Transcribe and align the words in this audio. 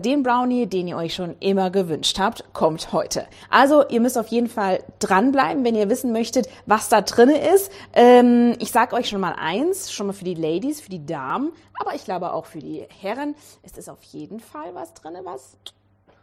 Den 0.00 0.22
Brownie, 0.22 0.66
den 0.66 0.88
ihr 0.88 0.96
euch 0.96 1.14
schon 1.14 1.36
immer 1.40 1.70
gewünscht 1.70 2.18
habt, 2.18 2.42
kommt 2.54 2.90
heute. 2.92 3.26
Also 3.50 3.86
ihr 3.88 4.00
müsst 4.00 4.16
auf 4.16 4.28
jeden 4.28 4.48
Fall 4.48 4.82
dranbleiben, 4.98 5.62
wenn 5.62 5.74
ihr 5.74 5.90
wissen 5.90 6.10
möchtet, 6.12 6.48
was 6.64 6.88
da 6.88 7.02
drinne 7.02 7.52
ist. 7.54 7.70
Ähm, 7.92 8.56
ich 8.60 8.70
sag 8.70 8.94
euch 8.94 9.10
schon 9.10 9.20
mal 9.20 9.34
eins, 9.34 9.92
schon 9.92 10.06
mal 10.06 10.14
für 10.14 10.24
die 10.24 10.34
Ladies, 10.34 10.80
für 10.80 10.88
die 10.88 11.04
Damen, 11.04 11.52
aber 11.74 11.94
ich 11.94 12.04
glaube 12.06 12.32
auch 12.32 12.46
für 12.46 12.60
die 12.60 12.86
Herren. 12.88 13.34
Es 13.62 13.76
ist 13.76 13.90
auf 13.90 14.02
jeden 14.04 14.40
Fall 14.40 14.74
was 14.74 14.94
drinne, 14.94 15.20
was 15.24 15.58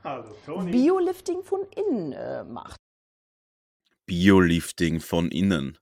Hallo, 0.04 0.25
Toni. 0.44 0.71
Biolifting 0.71 1.44
von 1.44 1.59
innen 1.75 2.14
äh, 2.14 2.44
macht. 2.46 2.78
Biolifting 4.07 5.02
von 5.02 5.30
innen. 5.30 5.78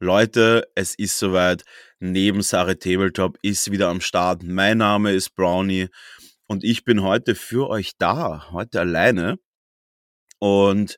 Leute, 0.00 0.66
es 0.74 0.94
ist 0.94 1.18
soweit. 1.18 1.64
Nebensache 1.98 2.78
Tabletop 2.78 3.36
ist 3.42 3.70
wieder 3.70 3.88
am 3.88 4.00
Start. 4.00 4.44
Mein 4.44 4.78
Name 4.78 5.12
ist 5.12 5.34
Brownie 5.34 5.88
und 6.48 6.64
ich 6.64 6.84
bin 6.84 7.02
heute 7.02 7.34
für 7.34 7.68
euch 7.68 7.92
da, 7.98 8.50
heute 8.50 8.80
alleine. 8.80 9.38
Und 10.40 10.96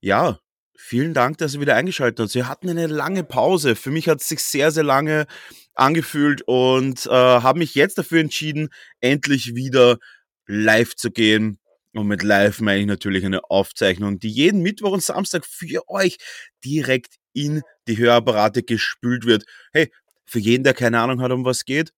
ja, 0.00 0.38
vielen 0.76 1.12
Dank, 1.12 1.38
dass 1.38 1.54
ihr 1.54 1.60
wieder 1.60 1.76
eingeschaltet 1.76 2.20
habt. 2.20 2.34
Wir 2.34 2.48
hatten 2.48 2.70
eine 2.70 2.86
lange 2.86 3.24
Pause. 3.24 3.74
Für 3.76 3.90
mich 3.90 4.08
hat 4.08 4.20
es 4.20 4.28
sich 4.28 4.42
sehr, 4.42 4.70
sehr 4.70 4.84
lange 4.84 5.26
angefühlt 5.74 6.42
und 6.46 7.06
äh, 7.06 7.10
habe 7.10 7.58
mich 7.58 7.74
jetzt 7.74 7.98
dafür 7.98 8.20
entschieden, 8.20 8.68
endlich 9.00 9.54
wieder 9.54 9.98
live 10.46 10.94
zu 10.94 11.10
gehen. 11.10 11.58
Und 11.94 12.06
mit 12.06 12.22
live 12.22 12.60
meine 12.60 12.80
ich 12.80 12.86
natürlich 12.86 13.24
eine 13.26 13.50
Aufzeichnung, 13.50 14.18
die 14.18 14.30
jeden 14.30 14.62
Mittwoch 14.62 14.92
und 14.92 15.02
Samstag 15.02 15.44
für 15.44 15.82
euch 15.88 16.18
direkt 16.64 17.16
in 17.32 17.62
die 17.88 17.98
Hörapparate 17.98 18.62
gespült 18.62 19.26
wird. 19.26 19.44
Hey, 19.72 19.90
für 20.26 20.38
jeden, 20.38 20.64
der 20.64 20.74
keine 20.74 21.00
Ahnung 21.00 21.20
hat, 21.20 21.32
um 21.32 21.44
was 21.44 21.64
geht, 21.64 21.92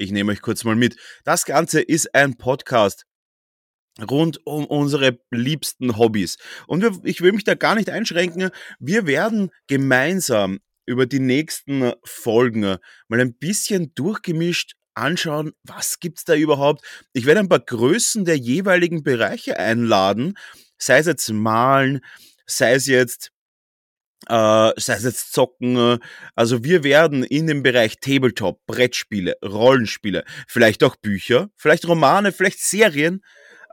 ich 0.00 0.12
nehme 0.12 0.32
euch 0.32 0.40
kurz 0.40 0.64
mal 0.64 0.76
mit. 0.76 0.96
Das 1.24 1.44
Ganze 1.44 1.80
ist 1.82 2.14
ein 2.14 2.36
Podcast 2.36 3.04
rund 4.00 4.40
um 4.46 4.64
unsere 4.64 5.20
liebsten 5.30 5.98
Hobbys. 5.98 6.38
Und 6.66 7.04
ich 7.04 7.20
will 7.20 7.32
mich 7.32 7.44
da 7.44 7.54
gar 7.54 7.74
nicht 7.74 7.90
einschränken. 7.90 8.50
Wir 8.78 9.06
werden 9.06 9.50
gemeinsam 9.66 10.60
über 10.86 11.04
die 11.04 11.20
nächsten 11.20 11.92
Folgen 12.02 12.78
mal 13.08 13.20
ein 13.20 13.34
bisschen 13.34 13.94
durchgemischt 13.94 14.72
anschauen, 14.94 15.52
was 15.64 16.00
gibt's 16.00 16.24
da 16.24 16.34
überhaupt. 16.34 16.82
Ich 17.12 17.26
werde 17.26 17.40
ein 17.40 17.48
paar 17.48 17.60
Größen 17.60 18.24
der 18.24 18.38
jeweiligen 18.38 19.02
Bereiche 19.02 19.58
einladen, 19.58 20.38
sei 20.78 20.98
es 20.98 21.06
jetzt 21.06 21.30
malen, 21.30 22.00
sei 22.46 22.72
es 22.72 22.86
jetzt 22.86 23.32
äh, 24.28 24.72
sei 24.76 24.94
es 24.94 25.04
jetzt 25.04 25.32
Zocken. 25.32 25.76
Äh, 25.76 25.98
also 26.34 26.64
wir 26.64 26.84
werden 26.84 27.24
in 27.24 27.46
dem 27.46 27.62
Bereich 27.62 28.00
Tabletop, 28.00 28.60
Brettspiele, 28.66 29.36
Rollenspiele, 29.44 30.24
vielleicht 30.46 30.84
auch 30.84 30.96
Bücher, 30.96 31.48
vielleicht 31.56 31.86
Romane, 31.88 32.32
vielleicht 32.32 32.60
Serien. 32.60 33.22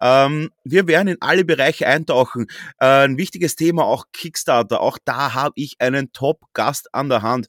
Ähm, 0.01 0.51
wir 0.63 0.87
werden 0.87 1.07
in 1.07 1.17
alle 1.21 1.43
Bereiche 1.43 1.87
eintauchen. 1.87 2.47
Äh, 2.79 3.05
ein 3.05 3.17
wichtiges 3.17 3.55
Thema 3.55 3.83
auch 3.85 4.05
Kickstarter. 4.13 4.81
Auch 4.81 4.97
da 5.03 5.33
habe 5.33 5.53
ich 5.55 5.75
einen 5.79 6.11
Top-Gast 6.11 6.93
an 6.93 7.09
der 7.09 7.23
Hand. 7.23 7.47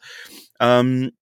Ähm, 0.61 1.13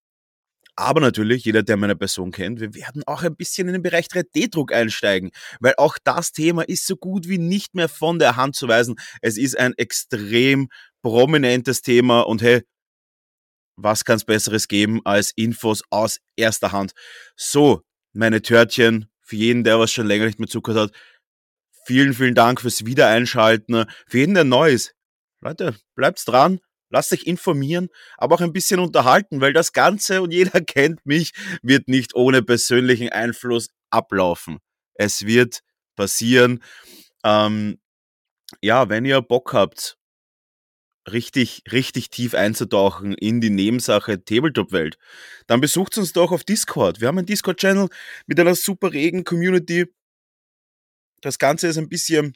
aber 0.77 1.01
natürlich, 1.01 1.45
jeder, 1.45 1.63
der 1.63 1.77
meine 1.77 1.97
Person 1.97 2.31
kennt, 2.31 2.61
wir 2.61 2.75
werden 2.75 3.03
auch 3.07 3.23
ein 3.23 3.35
bisschen 3.35 3.67
in 3.67 3.73
den 3.73 3.83
Bereich 3.83 4.07
3D-Druck 4.07 4.73
einsteigen, 4.73 5.31
weil 5.61 5.75
auch 5.79 5.97
das 6.05 6.33
Thema 6.33 6.63
ist 6.63 6.87
so 6.87 6.97
gut 6.97 7.29
wie 7.29 7.39
nicht 7.39 7.75
mehr 7.75 7.89
von 7.89 8.19
der 8.19 8.37
Hand 8.37 8.57
zu 8.57 8.69
weisen. 8.69 8.97
Es 9.23 9.39
ist 9.39 9.59
ein 9.59 9.73
extrem 9.77 10.69
prominentes 11.03 11.81
Thema 11.81 12.21
und 12.21 12.43
hey, 12.43 12.63
was 13.77 14.05
kann 14.05 14.17
es 14.17 14.25
Besseres 14.25 14.69
geben 14.69 15.01
als 15.05 15.33
Infos 15.37 15.83
aus 15.91 16.19
erster 16.37 16.73
Hand? 16.73 16.93
So, 17.37 17.83
meine 18.13 18.43
Törtchen, 18.43 19.09
für 19.23 19.37
jeden, 19.37 19.65
der 19.65 19.79
was 19.79 19.91
schon 19.91 20.07
länger 20.07 20.27
nicht 20.27 20.39
mehr 20.39 20.49
zugehört 20.49 20.91
hat, 20.91 20.97
vielen, 21.85 22.15
vielen 22.15 22.35
Dank 22.35 22.61
fürs 22.61 22.87
Wiedereinschalten. 22.87 23.85
Für 24.07 24.19
jeden, 24.19 24.35
der 24.35 24.45
neu 24.45 24.71
ist, 24.71 24.95
Leute, 25.41 25.77
bleibt's 25.95 26.25
dran, 26.25 26.61
lasst 26.97 27.13
euch 27.13 27.25
informieren, 27.25 27.89
aber 28.17 28.37
auch 28.37 28.41
ein 28.41 28.53
bisschen 28.53 28.81
unterhalten, 28.81 29.41
weil 29.41 29.53
das 29.53 29.73
Ganze, 29.73 30.23
und 30.23 30.33
jeder 30.33 30.61
kennt 30.63 31.05
mich, 31.05 31.33
wird 31.63 31.89
nicht 31.89 32.15
ohne 32.15 32.43
persönlichen 32.43 33.11
Einfluss 33.11 33.69
ablaufen. 33.91 34.59
Es 34.95 35.27
wird 35.27 35.61
passieren. 35.95 36.63
Ähm, 37.23 37.79
ja, 38.63 38.89
wenn 38.89 39.05
ihr 39.05 39.21
Bock 39.21 39.53
habt, 39.53 39.99
richtig, 41.07 41.63
richtig 41.71 42.09
tief 42.11 42.35
einzutauchen 42.35 43.13
in 43.13 43.41
die 43.41 43.51
Nebensache 43.51 44.25
Tabletop-Welt, 44.25 44.97
dann 45.47 45.61
besucht 45.61 45.99
uns 45.99 46.13
doch 46.13 46.33
auf 46.33 46.45
Discord. 46.45 47.01
Wir 47.01 47.09
haben 47.09 47.19
einen 47.19 47.27
Discord-Channel 47.27 47.89
mit 48.27 48.41
einer 48.41 48.55
super 48.55 48.93
regen 48.93 49.25
Community. 49.25 49.87
Das 51.21 51.39
Ganze 51.39 51.69
ist 51.69 51.77
ein 51.77 51.89
bisschen 51.89 52.35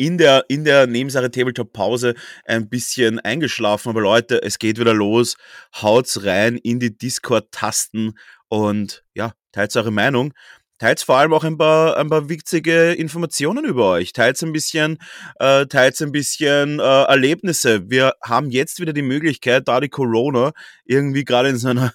in 0.00 0.16
der, 0.16 0.46
in 0.48 0.64
der 0.64 0.86
Nebensache 0.86 1.30
Tabletop 1.30 1.74
Pause 1.74 2.14
ein 2.46 2.70
bisschen 2.70 3.20
eingeschlafen, 3.20 3.90
aber 3.90 4.00
Leute, 4.00 4.42
es 4.42 4.58
geht 4.58 4.80
wieder 4.80 4.94
los. 4.94 5.36
Haut's 5.74 6.24
rein 6.24 6.56
in 6.56 6.80
die 6.80 6.96
Discord-Tasten 6.96 8.14
und 8.48 9.04
ja, 9.12 9.34
teilt 9.52 9.76
eure 9.76 9.90
Meinung. 9.90 10.32
Teilt 10.78 11.02
vor 11.02 11.18
allem 11.18 11.34
auch 11.34 11.44
ein 11.44 11.58
paar, 11.58 11.98
ein 11.98 12.08
paar 12.08 12.30
witzige 12.30 12.92
Informationen 12.92 13.66
über 13.66 13.90
euch. 13.90 14.14
Teilt 14.14 14.42
ein 14.42 14.52
bisschen, 14.52 14.96
äh, 15.38 15.66
teilt 15.66 16.00
ein 16.00 16.12
bisschen 16.12 16.80
äh, 16.80 17.02
Erlebnisse. 17.02 17.90
Wir 17.90 18.14
haben 18.24 18.48
jetzt 18.50 18.80
wieder 18.80 18.94
die 18.94 19.02
Möglichkeit, 19.02 19.68
da 19.68 19.80
die 19.80 19.90
Corona 19.90 20.52
irgendwie 20.86 21.26
gerade 21.26 21.50
in 21.50 21.58
so 21.58 21.68
einer 21.68 21.92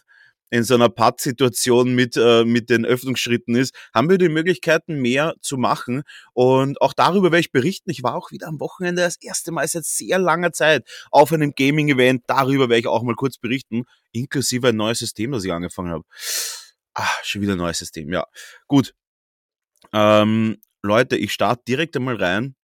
in 0.56 0.64
so 0.64 0.74
einer 0.74 0.88
Pattsituation 0.88 1.94
mit, 1.94 2.16
äh, 2.16 2.46
mit 2.46 2.70
den 2.70 2.86
Öffnungsschritten 2.86 3.56
ist, 3.56 3.76
haben 3.94 4.10
wir 4.10 4.18
die 4.18 4.30
Möglichkeiten, 4.30 5.02
mehr 5.02 5.36
zu 5.42 5.58
machen. 5.58 6.04
Und 6.34 6.82
auch 6.82 6.94
darüber 6.94 7.26
werde 7.26 7.42
ich 7.42 7.52
berichten. 7.52 7.90
Ich 7.90 8.04
war 8.04 8.16
auch 8.16 8.32
wieder 8.32 8.48
am 8.48 8.62
Wochenende 8.62 9.02
das 9.02 9.18
erste 9.22 9.52
Mal 9.52 9.68
seit 9.68 9.84
sehr 9.84 10.18
langer 10.18 10.54
Zeit 10.54 10.88
auf 11.12 11.34
einem 11.34 11.52
Gaming-Event. 11.56 12.24
Darüber 12.28 12.70
werde 12.70 12.80
ich 12.80 12.88
auch 12.88 13.04
mal 13.04 13.16
kurz 13.16 13.38
berichten, 13.38 13.84
inklusive 14.14 14.70
ein 14.70 14.78
neues 14.78 15.00
System, 15.00 15.34
das 15.34 15.44
ich 15.44 15.52
angefangen 15.52 15.92
habe. 15.92 16.06
Ah, 16.94 17.10
schon 17.24 17.42
wieder 17.42 17.54
ein 17.54 17.58
neues 17.58 17.80
System, 17.80 18.12
ja. 18.14 18.26
Gut. 18.68 18.96
Ähm, 19.92 20.58
Leute, 20.82 21.18
ich 21.18 21.34
starte 21.34 21.64
direkt 21.68 21.98
einmal 21.98 22.16
rein. 22.16 22.56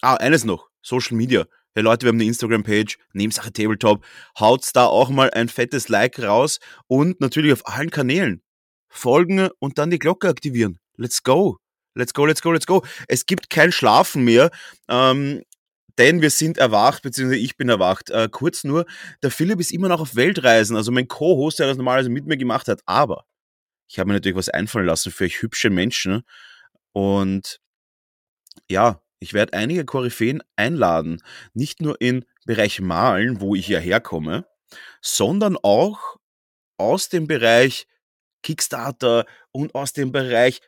Ah, 0.00 0.16
eines 0.16 0.44
noch. 0.44 0.68
Social 0.82 1.16
Media. 1.16 1.46
Hey 1.76 1.82
Leute, 1.82 2.06
wir 2.06 2.10
haben 2.10 2.18
eine 2.18 2.26
Instagram-Page, 2.26 2.98
Nebensache 3.14 3.52
Tabletop. 3.52 4.06
Haut's 4.38 4.72
da 4.72 4.86
auch 4.86 5.10
mal 5.10 5.30
ein 5.30 5.48
fettes 5.48 5.88
Like 5.88 6.20
raus 6.22 6.60
und 6.86 7.20
natürlich 7.20 7.52
auf 7.52 7.66
allen 7.66 7.90
Kanälen. 7.90 8.42
Folgen 8.88 9.48
und 9.58 9.76
dann 9.76 9.90
die 9.90 9.98
Glocke 9.98 10.28
aktivieren. 10.28 10.78
Let's 10.96 11.24
go. 11.24 11.58
Let's 11.96 12.14
go, 12.14 12.26
let's 12.26 12.42
go, 12.42 12.52
let's 12.52 12.68
go. 12.68 12.84
Es 13.08 13.26
gibt 13.26 13.50
kein 13.50 13.72
Schlafen 13.72 14.22
mehr. 14.22 14.52
Ähm, 14.88 15.42
denn 15.98 16.22
wir 16.22 16.30
sind 16.30 16.58
erwacht, 16.58 17.02
beziehungsweise 17.02 17.40
ich 17.40 17.56
bin 17.56 17.68
erwacht. 17.68 18.08
Äh, 18.10 18.28
kurz 18.30 18.62
nur, 18.62 18.86
der 19.24 19.32
Philipp 19.32 19.58
ist 19.58 19.72
immer 19.72 19.88
noch 19.88 20.00
auf 20.00 20.14
Weltreisen, 20.14 20.76
also 20.76 20.92
mein 20.92 21.08
Co-Host, 21.08 21.58
der 21.58 21.66
das 21.66 21.76
normalerweise 21.76 22.08
mit 22.08 22.24
mir 22.24 22.36
gemacht 22.36 22.68
hat. 22.68 22.82
Aber 22.86 23.24
ich 23.88 23.98
habe 23.98 24.06
mir 24.06 24.14
natürlich 24.14 24.38
was 24.38 24.48
einfallen 24.48 24.86
lassen 24.86 25.10
für 25.10 25.24
euch 25.24 25.42
hübsche 25.42 25.70
Menschen. 25.70 26.22
Und 26.92 27.58
ja, 28.70 29.03
ich 29.24 29.32
werde 29.32 29.54
einige 29.54 29.86
Koryphäen 29.86 30.42
einladen. 30.54 31.22
Nicht 31.54 31.80
nur 31.80 31.98
im 32.00 32.24
Bereich 32.44 32.80
Malen, 32.82 33.40
wo 33.40 33.54
ich 33.54 33.68
ja 33.68 33.78
herkomme, 33.78 34.46
sondern 35.00 35.56
auch 35.62 36.16
aus 36.76 37.08
dem 37.08 37.26
Bereich 37.26 37.86
Kickstarter 38.42 39.24
und 39.50 39.74
aus 39.74 39.94
dem 39.94 40.12
Bereich 40.12 40.60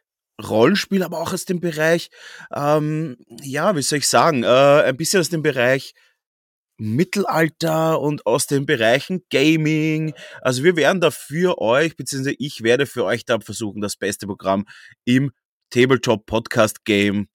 Rollenspiel, 0.42 1.02
aber 1.02 1.20
auch 1.20 1.34
aus 1.34 1.44
dem 1.44 1.60
Bereich, 1.60 2.08
ähm, 2.54 3.18
ja, 3.42 3.76
wie 3.76 3.82
soll 3.82 3.98
ich 3.98 4.08
sagen, 4.08 4.42
äh, 4.42 4.46
ein 4.46 4.96
bisschen 4.96 5.20
aus 5.20 5.28
dem 5.28 5.42
Bereich 5.42 5.92
Mittelalter 6.78 8.00
und 8.00 8.24
aus 8.24 8.46
den 8.46 8.64
Bereichen 8.64 9.22
Gaming. 9.30 10.14
Also 10.40 10.64
wir 10.64 10.76
werden 10.76 11.02
da 11.02 11.10
für 11.10 11.58
euch, 11.58 11.94
beziehungsweise 11.94 12.36
ich 12.38 12.62
werde 12.62 12.86
für 12.86 13.04
euch 13.04 13.26
da 13.26 13.38
versuchen, 13.38 13.82
das 13.82 13.96
beste 13.96 14.26
Programm 14.26 14.66
im 15.04 15.30
Tabletop 15.68 16.24
Podcast 16.24 16.86
Game 16.86 17.28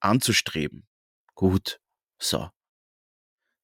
anzustreben. 0.00 0.86
Gut. 1.34 1.80
So. 2.18 2.48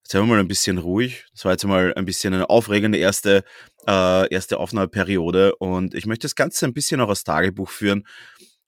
Jetzt 0.04 0.14
haben 0.14 0.28
wir 0.28 0.34
mal 0.34 0.40
ein 0.40 0.48
bisschen 0.48 0.78
ruhig. 0.78 1.26
Das 1.32 1.44
war 1.44 1.52
jetzt 1.52 1.64
mal 1.64 1.92
ein 1.94 2.04
bisschen 2.04 2.32
eine 2.32 2.48
aufregende 2.48 2.98
erste, 2.98 3.42
äh, 3.88 4.32
erste 4.32 4.58
Aufnahmeperiode 4.58 5.56
und 5.56 5.94
ich 5.94 6.06
möchte 6.06 6.26
das 6.26 6.36
Ganze 6.36 6.64
ein 6.66 6.74
bisschen 6.74 7.00
auch 7.00 7.08
als 7.08 7.24
Tagebuch 7.24 7.70
führen 7.70 8.04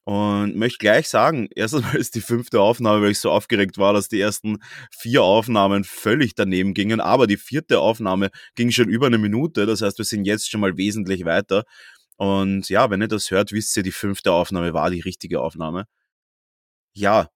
und 0.03 0.55
möchte 0.55 0.79
gleich 0.79 1.07
sagen, 1.07 1.47
erstens 1.55 1.83
mal 1.83 1.95
ist 1.95 2.15
die 2.15 2.21
fünfte 2.21 2.59
Aufnahme, 2.59 3.03
weil 3.03 3.11
ich 3.11 3.19
so 3.19 3.31
aufgeregt 3.31 3.77
war, 3.77 3.93
dass 3.93 4.09
die 4.09 4.19
ersten 4.19 4.57
vier 4.91 5.23
Aufnahmen 5.23 5.83
völlig 5.83 6.35
daneben 6.35 6.73
gingen. 6.73 6.99
Aber 6.99 7.27
die 7.27 7.37
vierte 7.37 7.79
Aufnahme 7.79 8.31
ging 8.55 8.71
schon 8.71 8.89
über 8.89 9.07
eine 9.07 9.17
Minute. 9.17 9.65
Das 9.65 9.81
heißt, 9.81 9.97
wir 9.97 10.05
sind 10.05 10.25
jetzt 10.25 10.49
schon 10.49 10.61
mal 10.61 10.77
wesentlich 10.77 11.25
weiter. 11.25 11.63
Und 12.17 12.69
ja, 12.69 12.89
wenn 12.89 13.01
ihr 13.01 13.07
das 13.07 13.31
hört, 13.31 13.51
wisst 13.53 13.77
ihr, 13.77 13.83
die 13.83 13.91
fünfte 13.91 14.31
Aufnahme 14.33 14.73
war 14.73 14.89
die 14.89 15.01
richtige 15.01 15.41
Aufnahme. 15.41 15.85
Ja, 16.93 17.29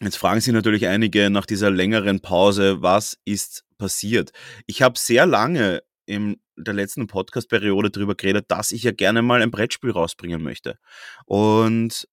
jetzt 0.00 0.16
fragen 0.16 0.40
sich 0.40 0.52
natürlich 0.52 0.86
einige 0.86 1.30
nach 1.30 1.46
dieser 1.46 1.70
längeren 1.70 2.20
Pause, 2.20 2.82
was 2.82 3.18
ist 3.24 3.64
passiert? 3.78 4.32
Ich 4.66 4.82
habe 4.82 4.98
sehr 4.98 5.26
lange 5.26 5.82
in 6.06 6.40
der 6.56 6.74
letzten 6.74 7.06
Podcast-Periode 7.06 7.90
darüber 7.90 8.14
geredet, 8.14 8.46
dass 8.48 8.72
ich 8.72 8.82
ja 8.82 8.92
gerne 8.92 9.22
mal 9.22 9.42
ein 9.42 9.50
Brettspiel 9.50 9.90
rausbringen 9.90 10.42
möchte. 10.42 10.78
Und 11.26 12.08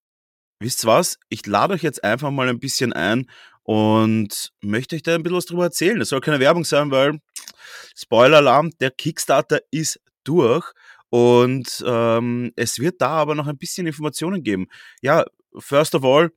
wisst 0.59 0.85
was? 0.85 1.17
Ich 1.29 1.45
lade 1.45 1.73
euch 1.73 1.83
jetzt 1.83 2.03
einfach 2.03 2.31
mal 2.31 2.49
ein 2.49 2.59
bisschen 2.59 2.93
ein 2.93 3.29
und 3.63 4.51
möchte 4.61 4.95
euch 4.95 5.03
da 5.03 5.15
ein 5.15 5.23
bisschen 5.23 5.37
was 5.37 5.45
drüber 5.45 5.63
erzählen. 5.63 5.99
Das 5.99 6.09
soll 6.09 6.21
keine 6.21 6.39
Werbung 6.39 6.65
sein, 6.65 6.91
weil 6.91 7.19
Spoiler-Alarm, 7.95 8.71
der 8.79 8.91
Kickstarter 8.91 9.59
ist 9.71 9.99
durch 10.23 10.71
und 11.09 11.83
ähm, 11.87 12.51
es 12.55 12.79
wird 12.79 13.01
da 13.01 13.09
aber 13.09 13.35
noch 13.35 13.47
ein 13.47 13.57
bisschen 13.57 13.87
Informationen 13.87 14.43
geben. 14.43 14.67
Ja, 15.01 15.25
first 15.57 15.95
of 15.95 16.03
all, 16.03 16.31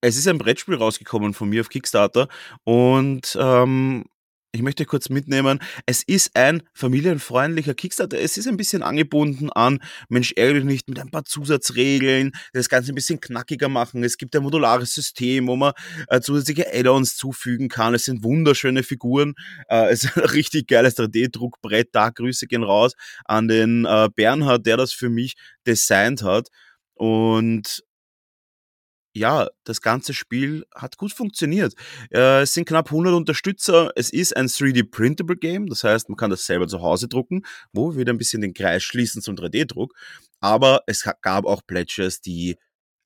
es 0.00 0.16
ist 0.16 0.28
ein 0.28 0.38
Brettspiel 0.38 0.76
rausgekommen 0.76 1.34
von 1.34 1.48
mir 1.48 1.60
auf 1.60 1.68
Kickstarter 1.68 2.28
und 2.64 3.36
ähm, 3.40 4.04
ich 4.52 4.62
möchte 4.62 4.86
kurz 4.86 5.10
mitnehmen, 5.10 5.58
es 5.84 6.02
ist 6.02 6.34
ein 6.34 6.62
familienfreundlicher 6.72 7.74
Kickstarter. 7.74 8.18
Es 8.18 8.38
ist 8.38 8.48
ein 8.48 8.56
bisschen 8.56 8.82
angebunden 8.82 9.50
an, 9.52 9.78
Mensch, 10.08 10.32
ärgere 10.36 10.64
nicht 10.64 10.88
mit 10.88 10.98
ein 10.98 11.10
paar 11.10 11.26
Zusatzregeln, 11.26 12.32
das 12.54 12.70
Ganze 12.70 12.92
ein 12.92 12.94
bisschen 12.94 13.20
knackiger 13.20 13.68
machen. 13.68 14.02
Es 14.04 14.16
gibt 14.16 14.34
ein 14.34 14.42
modulares 14.42 14.94
System, 14.94 15.48
wo 15.48 15.56
man 15.56 15.74
äh, 16.08 16.20
zusätzliche 16.20 16.72
Add-ons 16.72 17.16
zufügen 17.16 17.68
kann. 17.68 17.94
Es 17.94 18.04
sind 18.04 18.24
wunderschöne 18.24 18.82
Figuren. 18.82 19.34
Äh, 19.68 19.88
es 19.90 20.04
ist 20.04 20.16
ein 20.16 20.24
richtig 20.24 20.66
geiles 20.66 20.96
3D-Druckbrett. 20.96 21.88
Da 21.92 22.08
Grüße 22.08 22.46
gehen 22.46 22.62
raus 22.62 22.94
an 23.26 23.48
den 23.48 23.84
äh, 23.84 24.08
Bernhard, 24.16 24.64
der 24.64 24.78
das 24.78 24.94
für 24.94 25.10
mich 25.10 25.34
designt 25.66 26.22
hat. 26.22 26.48
Und 26.94 27.84
ja, 29.18 29.48
das 29.64 29.80
ganze 29.80 30.14
Spiel 30.14 30.64
hat 30.74 30.96
gut 30.96 31.12
funktioniert. 31.12 31.74
Äh, 32.10 32.42
es 32.42 32.54
sind 32.54 32.66
knapp 32.66 32.86
100 32.86 33.14
Unterstützer. 33.14 33.92
Es 33.96 34.10
ist 34.10 34.36
ein 34.36 34.46
3D-Printable 34.46 35.36
Game, 35.36 35.66
das 35.66 35.84
heißt, 35.84 36.08
man 36.08 36.16
kann 36.16 36.30
das 36.30 36.46
selber 36.46 36.66
zu 36.68 36.80
Hause 36.80 37.08
drucken, 37.08 37.42
wo 37.72 37.92
wir 37.92 37.98
wieder 38.00 38.12
ein 38.12 38.18
bisschen 38.18 38.40
den 38.40 38.54
Kreis 38.54 38.82
schließen 38.82 39.22
zum 39.22 39.36
3D-Druck. 39.36 39.94
Aber 40.40 40.82
es 40.86 41.08
gab 41.22 41.44
auch 41.44 41.62
Pledges, 41.66 42.20
die 42.20 42.56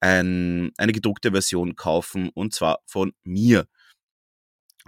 ein, 0.00 0.72
eine 0.76 0.92
gedruckte 0.92 1.30
Version 1.30 1.76
kaufen 1.76 2.28
und 2.34 2.52
zwar 2.54 2.80
von 2.86 3.12
mir. 3.24 3.66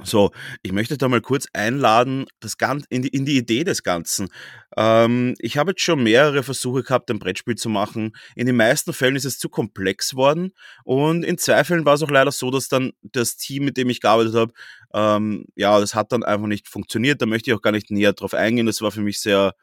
So, 0.03 0.33
ich 0.63 0.73
möchte 0.73 0.99
da 0.99 1.09
mal 1.09 1.21
kurz 1.21 1.47
einladen, 1.53 2.27
das 2.41 2.59
Ganze, 2.59 2.87
in, 2.91 3.03
die, 3.03 3.09
in 3.09 3.25
die 3.25 3.37
Idee 3.37 3.63
des 3.63 3.85
Ganzen. 3.85 4.29
Ähm, 4.77 5.37
ich 5.39 5.57
habe 5.57 5.71
jetzt 5.71 5.83
schon 5.83 6.03
mehrere 6.03 6.43
Versuche 6.43 6.83
gehabt, 6.83 7.11
ein 7.11 7.21
Brettspiel 7.21 7.55
zu 7.55 7.69
machen. 7.69 8.13
In 8.35 8.47
den 8.47 8.57
meisten 8.57 8.93
Fällen 8.93 9.15
ist 9.15 9.25
es 9.25 9.39
zu 9.39 9.49
komplex 9.49 10.17
worden 10.17 10.53
und 10.83 11.23
in 11.23 11.39
zwei 11.39 11.63
Fällen 11.63 11.85
war 11.85 11.95
es 11.95 12.03
auch 12.03 12.11
leider 12.11 12.33
so, 12.33 12.51
dass 12.51 12.69
dann 12.69 12.93
das 13.03 13.37
Team, 13.37 13.65
mit 13.65 13.77
dem 13.77 13.89
ich 13.89 14.01
gearbeitet 14.01 14.35
habe, 14.35 14.53
ähm, 14.95 15.47
ja, 15.55 15.79
das 15.79 15.95
hat 15.95 16.11
dann 16.11 16.25
einfach 16.25 16.49
nicht 16.49 16.67
funktioniert. 16.67 17.23
Da 17.23 17.27
möchte 17.27 17.51
ich 17.51 17.57
auch 17.57 17.63
gar 17.63 17.73
nicht 17.73 17.91
näher 17.91 18.15
drauf 18.15 18.35
eingehen. 18.35 18.67
Das 18.67 18.81
war 18.83 18.91
für 18.91 19.01
mich 19.01 19.21
sehr 19.21 19.55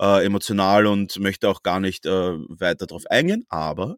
äh, 0.00 0.24
emotional 0.24 0.86
und 0.86 1.18
möchte 1.18 1.48
auch 1.48 1.62
gar 1.62 1.80
nicht 1.80 2.06
äh, 2.06 2.10
weiter 2.10 2.86
drauf 2.86 3.06
eingehen. 3.10 3.44
Aber 3.48 3.96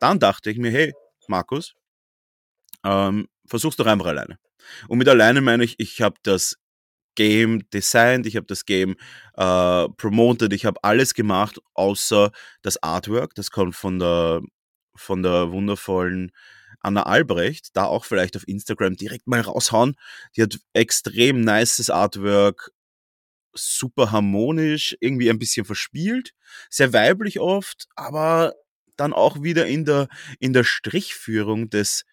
dann 0.00 0.18
dachte 0.18 0.50
ich 0.50 0.58
mir, 0.58 0.70
hey, 0.70 0.92
Markus, 1.28 1.74
ähm, 2.84 3.28
versuch's 3.46 3.76
doch 3.76 3.86
einfach 3.86 4.06
alleine. 4.06 4.38
Und 4.88 4.98
mit 4.98 5.08
alleine 5.08 5.40
meine 5.40 5.64
ich, 5.64 5.74
ich 5.78 6.00
habe 6.00 6.16
das 6.22 6.56
Game 7.14 7.68
designed, 7.70 8.26
ich 8.26 8.36
habe 8.36 8.46
das 8.46 8.64
Game 8.64 8.96
äh, 9.36 9.88
promoted, 9.96 10.52
ich 10.52 10.64
habe 10.64 10.82
alles 10.82 11.14
gemacht, 11.14 11.60
außer 11.74 12.32
das 12.62 12.82
Artwork. 12.82 13.34
Das 13.34 13.50
kommt 13.50 13.76
von 13.76 13.98
der, 13.98 14.40
von 14.96 15.22
der 15.22 15.52
wundervollen 15.52 16.32
Anna 16.80 17.04
Albrecht. 17.04 17.68
Da 17.74 17.84
auch 17.84 18.04
vielleicht 18.04 18.36
auf 18.36 18.48
Instagram 18.48 18.96
direkt 18.96 19.26
mal 19.26 19.40
raushauen. 19.40 19.94
Die 20.36 20.42
hat 20.42 20.58
extrem 20.72 21.40
nices 21.42 21.90
Artwork, 21.90 22.70
super 23.54 24.10
harmonisch, 24.10 24.96
irgendwie 25.00 25.30
ein 25.30 25.38
bisschen 25.38 25.64
verspielt, 25.64 26.32
sehr 26.70 26.92
weiblich 26.92 27.38
oft, 27.38 27.86
aber 27.94 28.54
dann 28.96 29.12
auch 29.12 29.42
wieder 29.42 29.66
in 29.66 29.84
der, 29.84 30.08
in 30.38 30.52
der 30.52 30.64
Strichführung 30.64 31.70
des, 31.70 32.04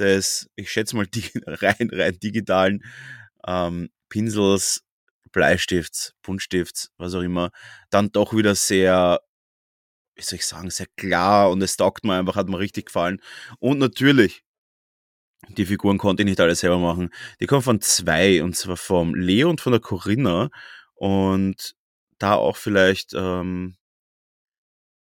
des, 0.00 0.48
ich 0.56 0.70
schätze 0.70 0.96
mal, 0.96 1.06
die, 1.14 1.30
rein, 1.46 1.90
rein 1.92 2.18
digitalen 2.18 2.84
ähm, 3.46 3.90
Pinsels, 4.08 4.82
Bleistifts, 5.32 6.14
Buntstifts, 6.22 6.90
was 6.98 7.14
auch 7.14 7.22
immer, 7.22 7.50
dann 7.90 8.10
doch 8.10 8.34
wieder 8.34 8.54
sehr, 8.54 9.20
wie 10.16 10.22
soll 10.22 10.38
ich 10.38 10.46
sagen, 10.46 10.70
sehr 10.70 10.88
klar 10.96 11.50
und 11.50 11.62
es 11.62 11.76
taugt 11.76 12.04
mir 12.04 12.14
einfach, 12.14 12.36
hat 12.36 12.48
mir 12.48 12.58
richtig 12.58 12.86
gefallen. 12.86 13.20
Und 13.60 13.78
natürlich, 13.78 14.42
die 15.48 15.66
Figuren 15.66 15.98
konnte 15.98 16.22
ich 16.22 16.28
nicht 16.28 16.40
alle 16.40 16.54
selber 16.54 16.78
machen. 16.78 17.10
Die 17.40 17.46
kommen 17.46 17.62
von 17.62 17.80
zwei, 17.80 18.42
und 18.42 18.56
zwar 18.56 18.76
vom 18.76 19.14
Leo 19.14 19.48
und 19.48 19.60
von 19.60 19.72
der 19.72 19.80
Corinna. 19.80 20.50
Und 20.94 21.74
da 22.18 22.34
auch 22.34 22.56
vielleicht 22.56 23.14
ähm, 23.14 23.76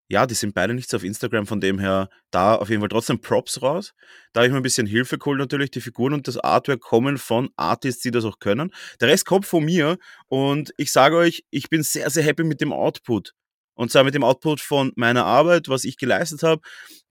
ja, 0.08 0.26
die 0.26 0.34
sind 0.34 0.54
beide 0.54 0.74
nicht 0.74 0.88
so 0.88 0.96
auf 0.96 1.04
Instagram, 1.04 1.46
von 1.46 1.60
dem 1.60 1.78
her 1.78 2.08
da 2.30 2.54
auf 2.54 2.68
jeden 2.68 2.80
Fall 2.80 2.88
trotzdem 2.88 3.20
Props 3.20 3.60
raus. 3.62 3.92
Da 4.32 4.40
habe 4.40 4.46
ich 4.46 4.52
mir 4.52 4.58
ein 4.58 4.62
bisschen 4.62 4.86
Hilfe 4.86 5.18
geholt 5.18 5.38
natürlich. 5.38 5.70
Die 5.72 5.80
Figuren 5.80 6.12
und 6.12 6.28
das 6.28 6.38
Artwork 6.38 6.80
kommen 6.80 7.18
von 7.18 7.50
Artists, 7.56 8.02
die 8.02 8.12
das 8.12 8.24
auch 8.24 8.38
können. 8.38 8.72
Der 9.00 9.08
Rest 9.08 9.26
kommt 9.26 9.46
von 9.46 9.64
mir 9.64 9.98
und 10.28 10.72
ich 10.76 10.92
sage 10.92 11.16
euch, 11.16 11.44
ich 11.50 11.68
bin 11.68 11.82
sehr, 11.82 12.08
sehr 12.10 12.22
happy 12.22 12.44
mit 12.44 12.60
dem 12.60 12.72
Output. 12.72 13.32
Und 13.74 13.92
zwar 13.92 14.04
mit 14.04 14.14
dem 14.14 14.24
Output 14.24 14.60
von 14.60 14.92
meiner 14.96 15.26
Arbeit, 15.26 15.68
was 15.68 15.84
ich 15.84 15.98
geleistet 15.98 16.42
habe. 16.42 16.62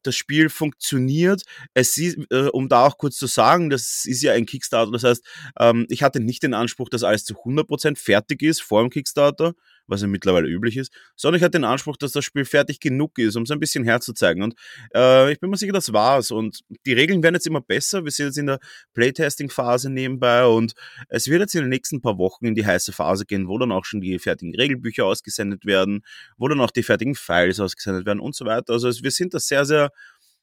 Das 0.01 0.15
Spiel 0.15 0.49
funktioniert. 0.49 1.43
Es 1.75 1.95
ist, 1.97 2.17
äh, 2.31 2.47
um 2.47 2.69
da 2.69 2.85
auch 2.87 2.97
kurz 2.97 3.17
zu 3.17 3.27
sagen, 3.27 3.69
das 3.69 4.03
ist 4.05 4.23
ja 4.23 4.33
ein 4.33 4.47
Kickstarter. 4.47 4.91
Das 4.91 5.03
heißt, 5.03 5.25
ähm, 5.59 5.85
ich 5.89 6.01
hatte 6.01 6.19
nicht 6.19 6.41
den 6.43 6.55
Anspruch, 6.55 6.89
dass 6.89 7.03
alles 7.03 7.23
zu 7.23 7.35
100% 7.35 7.97
fertig 7.97 8.41
ist 8.41 8.63
vor 8.63 8.81
dem 8.81 8.89
Kickstarter 8.89 9.53
was 9.87 10.01
ja 10.01 10.07
mittlerweile 10.07 10.47
üblich 10.47 10.77
ist, 10.77 10.91
sondern 11.15 11.37
ich 11.37 11.43
hatte 11.43 11.57
den 11.57 11.63
Anspruch, 11.63 11.97
dass 11.97 12.11
das 12.11 12.25
Spiel 12.25 12.45
fertig 12.45 12.79
genug 12.79 13.17
ist, 13.17 13.35
um 13.35 13.43
es 13.43 13.51
ein 13.51 13.59
bisschen 13.59 13.83
herzuzeigen. 13.83 14.43
Und 14.43 14.55
äh, 14.93 15.31
ich 15.31 15.39
bin 15.39 15.49
mir 15.49 15.57
sicher, 15.57 15.73
das 15.73 15.93
war's. 15.93 16.31
Und 16.31 16.61
die 16.85 16.93
Regeln 16.93 17.23
werden 17.23 17.35
jetzt 17.35 17.47
immer 17.47 17.61
besser. 17.61 18.03
Wir 18.03 18.11
sind 18.11 18.27
jetzt 18.27 18.37
in 18.37 18.47
der 18.47 18.59
Playtesting-Phase 18.93 19.89
nebenbei 19.89 20.45
und 20.45 20.73
es 21.09 21.27
wird 21.27 21.41
jetzt 21.41 21.55
in 21.55 21.61
den 21.61 21.69
nächsten 21.69 22.01
paar 22.01 22.17
Wochen 22.17 22.45
in 22.45 22.55
die 22.55 22.65
heiße 22.65 22.93
Phase 22.93 23.25
gehen, 23.25 23.47
wo 23.47 23.57
dann 23.57 23.71
auch 23.71 23.85
schon 23.85 24.01
die 24.01 24.17
fertigen 24.19 24.55
Regelbücher 24.55 25.05
ausgesendet 25.05 25.65
werden, 25.65 26.01
wo 26.37 26.47
dann 26.47 26.59
auch 26.61 26.71
die 26.71 26.83
fertigen 26.83 27.15
Files 27.15 27.59
ausgesendet 27.59 28.05
werden 28.05 28.19
und 28.19 28.35
so 28.35 28.45
weiter. 28.45 28.73
Also 28.73 28.89
wir 28.89 29.11
sind 29.11 29.33
da 29.33 29.39
sehr, 29.39 29.65
sehr, 29.65 29.91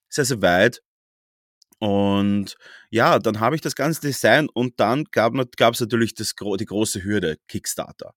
sehr, 0.09 0.25
sehr 0.25 0.43
weit. 0.43 0.83
Und 1.83 2.55
ja, 2.91 3.19
dann 3.19 3.41
habe 3.41 3.57
ich 3.57 3.61
das 3.61 3.75
ganze 3.75 4.01
Design 4.03 4.49
und 4.49 4.79
dann 4.79 5.03
gab 5.11 5.35
es 5.35 5.81
natürlich 5.81 6.15
das, 6.15 6.33
die 6.39 6.65
große 6.65 7.03
Hürde, 7.03 7.39
Kickstarter. 7.49 8.15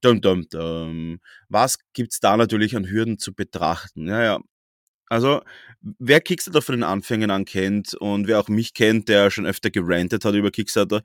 Dum, 0.00 0.20
dum, 0.20 0.48
dum. 0.48 1.18
Was 1.48 1.80
gibt's 1.94 2.20
da 2.20 2.36
natürlich 2.36 2.76
an 2.76 2.88
Hürden 2.88 3.18
zu 3.18 3.34
betrachten? 3.34 4.06
Ja, 4.06 4.22
ja. 4.22 4.38
Also, 5.08 5.42
wer 5.80 6.20
Kickstarter 6.20 6.62
von 6.62 6.76
den 6.76 6.84
Anfängen 6.84 7.32
an 7.32 7.44
kennt 7.44 7.92
und 7.94 8.28
wer 8.28 8.38
auch 8.38 8.48
mich 8.48 8.72
kennt, 8.72 9.08
der 9.08 9.32
schon 9.32 9.46
öfter 9.46 9.70
gerantet 9.70 10.24
hat 10.24 10.34
über 10.36 10.52
Kickstarter, 10.52 11.02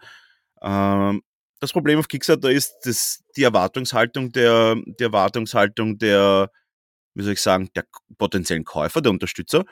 ähm, 0.61 1.23
das 1.61 1.73
Problem 1.73 1.97
auf 1.97 2.07
Kickstarter 2.09 2.51
ist 2.51 2.75
dass 2.83 3.23
die 3.35 3.43
Erwartungshaltung 3.43 4.31
der, 4.31 4.75
die 4.99 5.03
Erwartungshaltung 5.03 5.97
der, 5.97 6.51
wie 7.15 7.23
soll 7.23 7.33
ich 7.33 7.41
sagen, 7.41 7.69
der 7.75 7.85
potenziellen 8.19 8.65
Käufer, 8.65 9.01
der 9.01 9.11
Unterstützer 9.11 9.65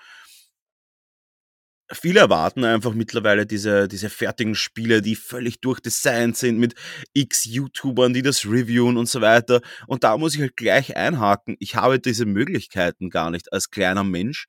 viele 1.91 2.19
erwarten 2.19 2.63
einfach 2.63 2.93
mittlerweile 2.93 3.45
diese, 3.45 3.87
diese 3.87 4.09
fertigen 4.09 4.55
Spiele, 4.55 5.01
die 5.01 5.15
völlig 5.15 5.61
durchdesignt 5.61 6.37
sind 6.37 6.59
mit 6.59 6.75
x 7.13 7.45
YouTubern, 7.45 8.13
die 8.13 8.21
das 8.21 8.45
reviewen 8.45 8.97
und 8.97 9.09
so 9.09 9.21
weiter. 9.21 9.61
Und 9.87 10.03
da 10.03 10.17
muss 10.17 10.35
ich 10.35 10.41
halt 10.41 10.57
gleich 10.57 10.95
einhaken. 10.95 11.55
Ich 11.59 11.75
habe 11.75 11.99
diese 11.99 12.25
Möglichkeiten 12.25 13.09
gar 13.09 13.31
nicht 13.31 13.51
als 13.53 13.69
kleiner 13.69 14.03
Mensch. 14.03 14.47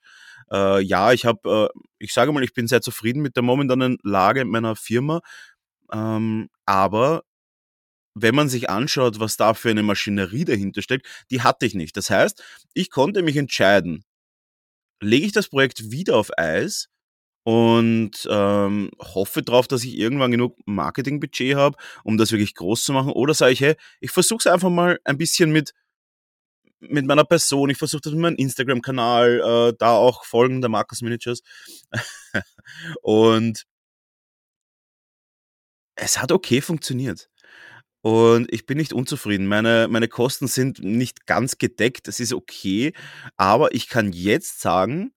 Äh, 0.50 0.80
ja, 0.82 1.12
ich 1.12 1.25
habe, 1.25 1.70
äh, 1.75 1.80
ich 1.99 2.12
sage 2.12 2.32
mal, 2.32 2.44
ich 2.44 2.54
bin 2.54 2.66
sehr 2.66 2.82
zufrieden 2.82 3.22
mit 3.22 3.37
der 3.37 3.42
momentanen 3.42 3.99
Lage 4.02 4.44
meiner 4.44 4.76
Firma. 4.76 5.20
Ähm, 5.92 6.49
aber 6.66 7.22
wenn 8.14 8.34
man 8.34 8.49
sich 8.49 8.68
anschaut, 8.68 9.20
was 9.20 9.37
da 9.37 9.54
für 9.54 9.70
eine 9.70 9.82
Maschinerie 9.82 10.44
dahinter 10.44 10.82
steckt, 10.82 11.06
die 11.30 11.42
hatte 11.42 11.66
ich 11.66 11.75
nicht. 11.75 11.96
Das 11.96 12.11
heißt, 12.11 12.42
ich 12.75 12.90
konnte 12.90 13.22
mich 13.22 13.37
entscheiden, 13.37 14.04
lege 15.00 15.26
ich 15.26 15.32
das 15.32 15.49
Projekt 15.49 15.90
wieder 15.90 16.16
auf 16.16 16.30
Eis 16.38 16.91
und 17.44 18.26
ähm, 18.30 18.90
hoffe 19.00 19.42
darauf, 19.42 19.66
dass 19.66 19.84
ich 19.84 19.96
irgendwann 19.99 20.30
genug 20.30 20.56
Marketingbudget 20.66 21.56
habe, 21.56 21.76
um 22.04 22.16
das 22.16 22.30
wirklich 22.32 22.54
groß 22.54 22.84
zu 22.84 22.92
machen. 22.92 23.11
Oder 23.12 23.34
sage 23.34 23.52
ich, 23.52 23.61
hey, 23.61 23.76
ich 24.00 24.11
versuche 24.11 24.40
es 24.40 24.46
einfach 24.46 24.70
mal 24.70 25.00
ein 25.04 25.18
bisschen 25.18 25.50
mit, 25.50 25.72
mit 26.80 27.06
meiner 27.06 27.25
Person. 27.25 27.70
Ich 27.70 27.78
versuche 27.78 28.02
das 28.02 28.12
mit 28.12 28.22
meinem 28.22 28.37
Instagram-Kanal, 28.37 29.70
äh, 29.70 29.76
da 29.78 29.90
auch 29.96 30.25
Folgen 30.25 30.61
der 30.61 30.70
Marcus 30.70 31.02
Managers. 31.02 31.42
und 33.02 33.64
es 35.96 36.20
hat 36.20 36.32
okay 36.32 36.61
funktioniert. 36.61 37.28
Und 38.02 38.52
ich 38.52 38.66
bin 38.66 38.78
nicht 38.78 38.92
unzufrieden. 38.92 39.46
Meine, 39.46 39.87
meine 39.88 40.08
Kosten 40.08 40.49
sind 40.49 40.80
nicht 40.80 41.26
ganz 41.26 41.58
gedeckt. 41.58 42.08
Das 42.08 42.18
ist 42.18 42.32
okay. 42.32 42.92
Aber 43.37 43.75
ich 43.75 43.88
kann 43.88 44.12
jetzt 44.12 44.61
sagen, 44.61 45.12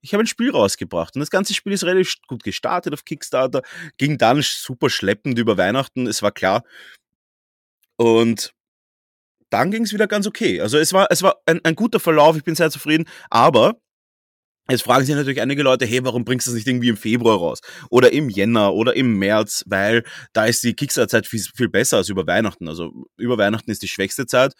ich 0.00 0.12
habe 0.14 0.22
ein 0.22 0.26
Spiel 0.26 0.50
rausgebracht 0.50 1.14
und 1.14 1.20
das 1.20 1.30
ganze 1.30 1.54
Spiel 1.54 1.72
ist 1.72 1.84
relativ 1.84 2.14
gut 2.26 2.42
gestartet 2.42 2.94
auf 2.94 3.04
Kickstarter, 3.04 3.62
ging 3.98 4.18
dann 4.18 4.42
super 4.42 4.90
schleppend 4.90 5.38
über 5.38 5.56
Weihnachten, 5.56 6.06
es 6.06 6.22
war 6.22 6.32
klar. 6.32 6.64
Und 7.96 8.54
dann 9.50 9.70
ging 9.70 9.84
es 9.84 9.92
wieder 9.92 10.06
ganz 10.06 10.26
okay. 10.26 10.60
Also 10.60 10.78
es 10.78 10.92
war, 10.92 11.08
es 11.10 11.22
war 11.22 11.36
ein, 11.46 11.60
ein 11.64 11.74
guter 11.74 12.00
Verlauf, 12.00 12.36
ich 12.36 12.44
bin 12.44 12.54
sehr 12.54 12.70
zufrieden, 12.70 13.06
aber 13.28 13.76
Jetzt 14.70 14.84
fragen 14.84 15.04
sich 15.04 15.16
natürlich 15.16 15.40
einige 15.40 15.64
Leute, 15.64 15.84
hey, 15.84 16.04
warum 16.04 16.24
bringst 16.24 16.46
du 16.46 16.52
das 16.52 16.58
nicht 16.58 16.68
irgendwie 16.68 16.90
im 16.90 16.96
Februar 16.96 17.38
raus? 17.38 17.60
Oder 17.90 18.12
im 18.12 18.28
Jänner 18.28 18.72
oder 18.72 18.94
im 18.94 19.18
März, 19.18 19.64
weil 19.66 20.04
da 20.32 20.46
ist 20.46 20.62
die 20.62 20.74
Kickstarter-Zeit 20.74 21.26
viel, 21.26 21.42
viel 21.56 21.68
besser 21.68 21.96
als 21.96 22.08
über 22.08 22.24
Weihnachten. 22.28 22.68
Also 22.68 22.92
über 23.16 23.36
Weihnachten 23.36 23.70
ist 23.70 23.82
die 23.82 23.88
schwächste 23.88 24.26
Zeit. 24.26 24.54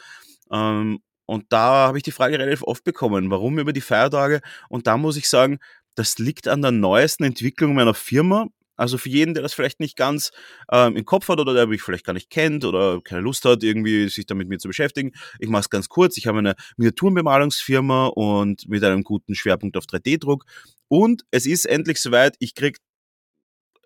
Ähm, 0.50 1.00
und 1.30 1.44
da 1.50 1.86
habe 1.86 1.96
ich 1.96 2.02
die 2.02 2.10
Frage 2.10 2.40
relativ 2.40 2.64
oft 2.64 2.82
bekommen, 2.82 3.30
warum 3.30 3.60
über 3.60 3.72
die 3.72 3.80
Feiertage? 3.80 4.40
Und 4.68 4.88
da 4.88 4.96
muss 4.96 5.16
ich 5.16 5.28
sagen, 5.28 5.60
das 5.94 6.18
liegt 6.18 6.48
an 6.48 6.60
der 6.60 6.72
neuesten 6.72 7.22
Entwicklung 7.22 7.76
meiner 7.76 7.94
Firma. 7.94 8.48
Also 8.76 8.98
für 8.98 9.10
jeden, 9.10 9.34
der 9.34 9.44
das 9.44 9.54
vielleicht 9.54 9.78
nicht 9.78 9.96
ganz 9.96 10.32
ähm, 10.72 10.96
im 10.96 11.04
Kopf 11.04 11.28
hat 11.28 11.38
oder 11.38 11.54
der 11.54 11.68
mich 11.68 11.82
vielleicht 11.82 12.04
gar 12.04 12.14
nicht 12.14 12.30
kennt 12.30 12.64
oder 12.64 13.00
keine 13.00 13.20
Lust 13.20 13.44
hat, 13.44 13.62
irgendwie 13.62 14.08
sich 14.08 14.26
damit 14.26 14.48
mit 14.48 14.60
zu 14.60 14.66
beschäftigen. 14.66 15.12
Ich 15.38 15.48
mache 15.48 15.60
es 15.60 15.70
ganz 15.70 15.88
kurz. 15.88 16.16
Ich 16.16 16.26
habe 16.26 16.38
eine 16.38 16.56
Miniaturenbemalungsfirma 16.78 18.06
und 18.08 18.68
mit 18.68 18.82
einem 18.82 19.04
guten 19.04 19.36
Schwerpunkt 19.36 19.76
auf 19.76 19.84
3D-Druck. 19.84 20.46
Und 20.88 21.22
es 21.30 21.46
ist 21.46 21.64
endlich 21.64 22.00
soweit, 22.00 22.34
ich 22.40 22.56
krieg 22.56 22.78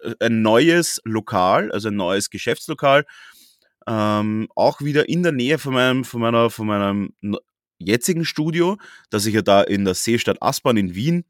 äh, 0.00 0.14
ein 0.18 0.40
neues 0.40 1.02
Lokal, 1.04 1.70
also 1.72 1.88
ein 1.88 1.96
neues 1.96 2.30
Geschäftslokal, 2.30 3.04
ähm, 3.86 4.48
auch 4.54 4.80
wieder 4.80 5.08
in 5.08 5.22
der 5.22 5.32
Nähe 5.32 5.58
von 5.58 5.74
meinem, 5.74 6.04
von 6.04 6.20
meiner, 6.20 6.50
von 6.50 6.66
meinem 6.66 7.14
jetzigen 7.78 8.24
Studio, 8.24 8.78
das 9.10 9.26
ich 9.26 9.34
ja 9.34 9.42
da 9.42 9.62
in 9.62 9.84
der 9.84 9.94
Seestadt 9.94 10.42
Aspern 10.42 10.76
in 10.76 10.94
Wien 10.94 11.24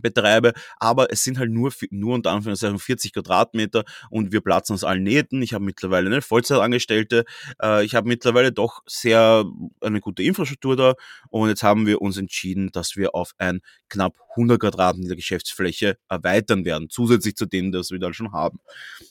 betreibe, 0.00 0.54
aber 0.78 1.12
es 1.12 1.22
sind 1.22 1.38
halt 1.38 1.50
nur, 1.50 1.72
nur 1.90 2.14
unter 2.14 2.30
Anführungszeichen 2.30 2.78
40 2.78 3.12
Quadratmeter 3.12 3.84
und 4.10 4.32
wir 4.32 4.40
platzen 4.40 4.74
aus 4.74 4.84
allen 4.84 5.02
Nähten. 5.02 5.42
Ich 5.42 5.52
habe 5.52 5.64
mittlerweile 5.64 6.06
eine 6.06 6.22
Vollzeitangestellte, 6.22 7.24
äh, 7.60 7.84
ich 7.84 7.94
habe 7.94 8.08
mittlerweile 8.08 8.52
doch 8.52 8.80
sehr 8.86 9.44
eine 9.80 10.00
gute 10.00 10.22
Infrastruktur 10.22 10.76
da 10.76 10.94
und 11.28 11.48
jetzt 11.48 11.62
haben 11.62 11.86
wir 11.86 12.00
uns 12.00 12.16
entschieden, 12.16 12.70
dass 12.72 12.96
wir 12.96 13.14
auf 13.14 13.32
ein 13.38 13.60
knapp 13.88 14.14
100 14.30 14.60
Quadratmeter 14.60 15.14
Geschäftsfläche 15.14 15.98
erweitern 16.08 16.64
werden, 16.64 16.88
zusätzlich 16.88 17.36
zu 17.36 17.46
denen, 17.46 17.70
das 17.70 17.90
wir 17.90 17.98
dann 17.98 18.14
schon 18.14 18.32
haben. 18.32 18.60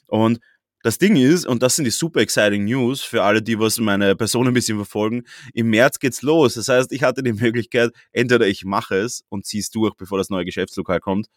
Und 0.08 0.40
das 0.84 0.98
Ding 0.98 1.16
ist, 1.16 1.46
und 1.46 1.62
das 1.64 1.76
sind 1.76 1.86
die 1.86 1.92
super 1.92 2.22
exciting 2.22 2.66
News 2.66 3.02
für 3.02 3.24
alle, 3.24 3.42
die 3.42 3.60
was 3.60 3.80
meine 3.80 4.16
Person 4.16 4.48
ein 4.48 4.54
bisschen 4.54 4.78
verfolgen, 4.78 5.24
im 5.54 5.70
März 5.70 6.00
geht's 6.00 6.22
los. 6.22 6.56
Das 6.56 6.68
heißt, 6.68 6.92
ich 6.92 7.04
hatte 7.04 7.24
die 7.24 7.34
Möglichkeit, 7.42 7.92
entweder 8.12 8.48
ich 8.48 8.66
mache 8.66 8.96
es 8.96 9.24
und 9.30 9.46
ziehe 9.46 9.62
es 9.62 9.70
durch, 9.70 9.96
bevor 9.96 10.18
das 10.18 10.30
neue 10.30 10.46
Geschäftslokal 10.46 11.00
kommt, 11.00 11.28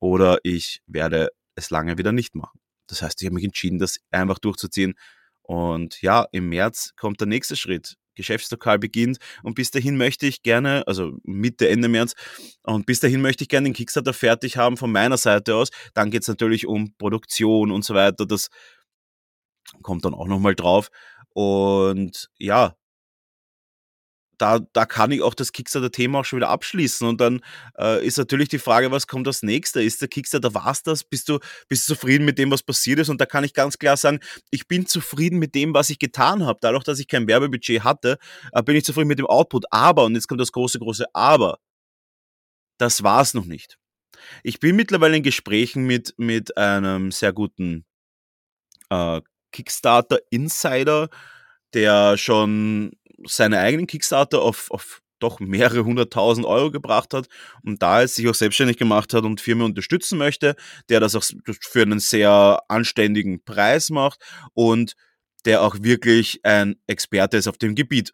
oder 0.00 0.38
ich 0.42 0.82
werde 0.86 1.30
es 1.54 1.70
lange 1.70 1.98
wieder 1.98 2.12
nicht 2.12 2.34
machen. 2.34 2.60
Das 2.86 3.02
heißt, 3.02 3.22
ich 3.22 3.26
habe 3.26 3.34
mich 3.34 3.44
entschieden, 3.44 3.78
das 3.78 3.98
einfach 4.10 4.38
durchzuziehen. 4.38 4.94
Und 5.42 6.00
ja, 6.02 6.26
im 6.32 6.48
März 6.48 6.92
kommt 6.96 7.20
der 7.20 7.28
nächste 7.28 7.56
Schritt. 7.56 7.96
Geschäftslokal 8.14 8.78
beginnt 8.78 9.18
und 9.42 9.54
bis 9.54 9.70
dahin 9.70 9.96
möchte 9.96 10.26
ich 10.26 10.42
gerne, 10.42 10.86
also 10.86 11.18
Mitte, 11.24 11.68
Ende 11.68 11.88
März, 11.88 12.14
und 12.62 12.86
bis 12.86 13.00
dahin 13.00 13.20
möchte 13.20 13.44
ich 13.44 13.48
gerne 13.48 13.68
den 13.68 13.74
Kickstarter 13.74 14.12
fertig 14.12 14.56
haben 14.56 14.76
von 14.76 14.92
meiner 14.92 15.16
Seite 15.16 15.54
aus. 15.56 15.70
Dann 15.94 16.10
geht's 16.10 16.28
natürlich 16.28 16.66
um 16.66 16.94
Produktion 16.96 17.70
und 17.70 17.84
so 17.84 17.94
weiter. 17.94 18.26
Das 18.26 18.48
kommt 19.82 20.04
dann 20.04 20.14
auch 20.14 20.26
nochmal 20.26 20.54
drauf. 20.54 20.88
Und 21.34 22.30
ja, 22.38 22.76
da, 24.38 24.60
da 24.72 24.86
kann 24.86 25.10
ich 25.10 25.22
auch 25.22 25.34
das 25.34 25.52
Kickstarter-Thema 25.52 26.20
auch 26.20 26.24
schon 26.24 26.38
wieder 26.38 26.48
abschließen. 26.48 27.06
Und 27.06 27.20
dann 27.20 27.40
äh, 27.78 28.04
ist 28.04 28.18
natürlich 28.18 28.48
die 28.48 28.58
Frage, 28.58 28.90
was 28.90 29.06
kommt 29.06 29.26
als 29.26 29.42
nächster? 29.42 29.82
Ist 29.82 30.00
der 30.00 30.08
Kickstarter, 30.08 30.54
war's 30.54 30.82
das? 30.82 31.04
Bist 31.04 31.28
du, 31.28 31.38
bist 31.68 31.88
du 31.88 31.94
zufrieden 31.94 32.24
mit 32.24 32.38
dem, 32.38 32.50
was 32.50 32.62
passiert 32.62 32.98
ist? 32.98 33.08
Und 33.08 33.20
da 33.20 33.26
kann 33.26 33.44
ich 33.44 33.54
ganz 33.54 33.78
klar 33.78 33.96
sagen, 33.96 34.20
ich 34.50 34.68
bin 34.68 34.86
zufrieden 34.86 35.38
mit 35.38 35.54
dem, 35.54 35.74
was 35.74 35.90
ich 35.90 35.98
getan 35.98 36.44
habe. 36.44 36.58
Dadurch, 36.60 36.84
dass 36.84 36.98
ich 36.98 37.08
kein 37.08 37.26
Werbebudget 37.26 37.84
hatte, 37.84 38.18
äh, 38.52 38.62
bin 38.62 38.76
ich 38.76 38.84
zufrieden 38.84 39.08
mit 39.08 39.18
dem 39.18 39.26
Output. 39.26 39.64
Aber, 39.70 40.04
und 40.04 40.14
jetzt 40.14 40.28
kommt 40.28 40.40
das 40.40 40.52
große, 40.52 40.78
große 40.78 41.06
Aber, 41.14 41.58
das 42.78 43.02
war's 43.02 43.34
noch 43.34 43.44
nicht. 43.44 43.78
Ich 44.42 44.60
bin 44.60 44.76
mittlerweile 44.76 45.16
in 45.16 45.22
Gesprächen 45.22 45.84
mit, 45.84 46.14
mit 46.16 46.56
einem 46.56 47.12
sehr 47.12 47.32
guten 47.32 47.84
äh, 48.90 49.20
Kickstarter 49.52 50.18
Insider, 50.30 51.08
der 51.74 52.16
schon 52.16 52.92
seine 53.26 53.58
eigenen 53.58 53.86
Kickstarter 53.86 54.42
auf, 54.42 54.70
auf 54.70 55.00
doch 55.20 55.40
mehrere 55.40 55.84
hunderttausend 55.84 56.46
Euro 56.46 56.70
gebracht 56.70 57.14
hat 57.14 57.26
und 57.62 57.82
da 57.82 58.02
er 58.02 58.08
sich 58.08 58.28
auch 58.28 58.34
selbstständig 58.34 58.76
gemacht 58.76 59.14
hat 59.14 59.24
und 59.24 59.40
Firmen 59.40 59.66
unterstützen 59.66 60.18
möchte, 60.18 60.54
der 60.88 61.00
das 61.00 61.14
auch 61.14 61.24
für 61.60 61.82
einen 61.82 62.00
sehr 62.00 62.60
anständigen 62.68 63.42
Preis 63.44 63.90
macht 63.90 64.22
und 64.52 64.94
der 65.44 65.62
auch 65.62 65.76
wirklich 65.80 66.40
ein 66.42 66.76
Experte 66.86 67.36
ist 67.36 67.48
auf 67.48 67.58
dem 67.58 67.74
Gebiet 67.74 68.12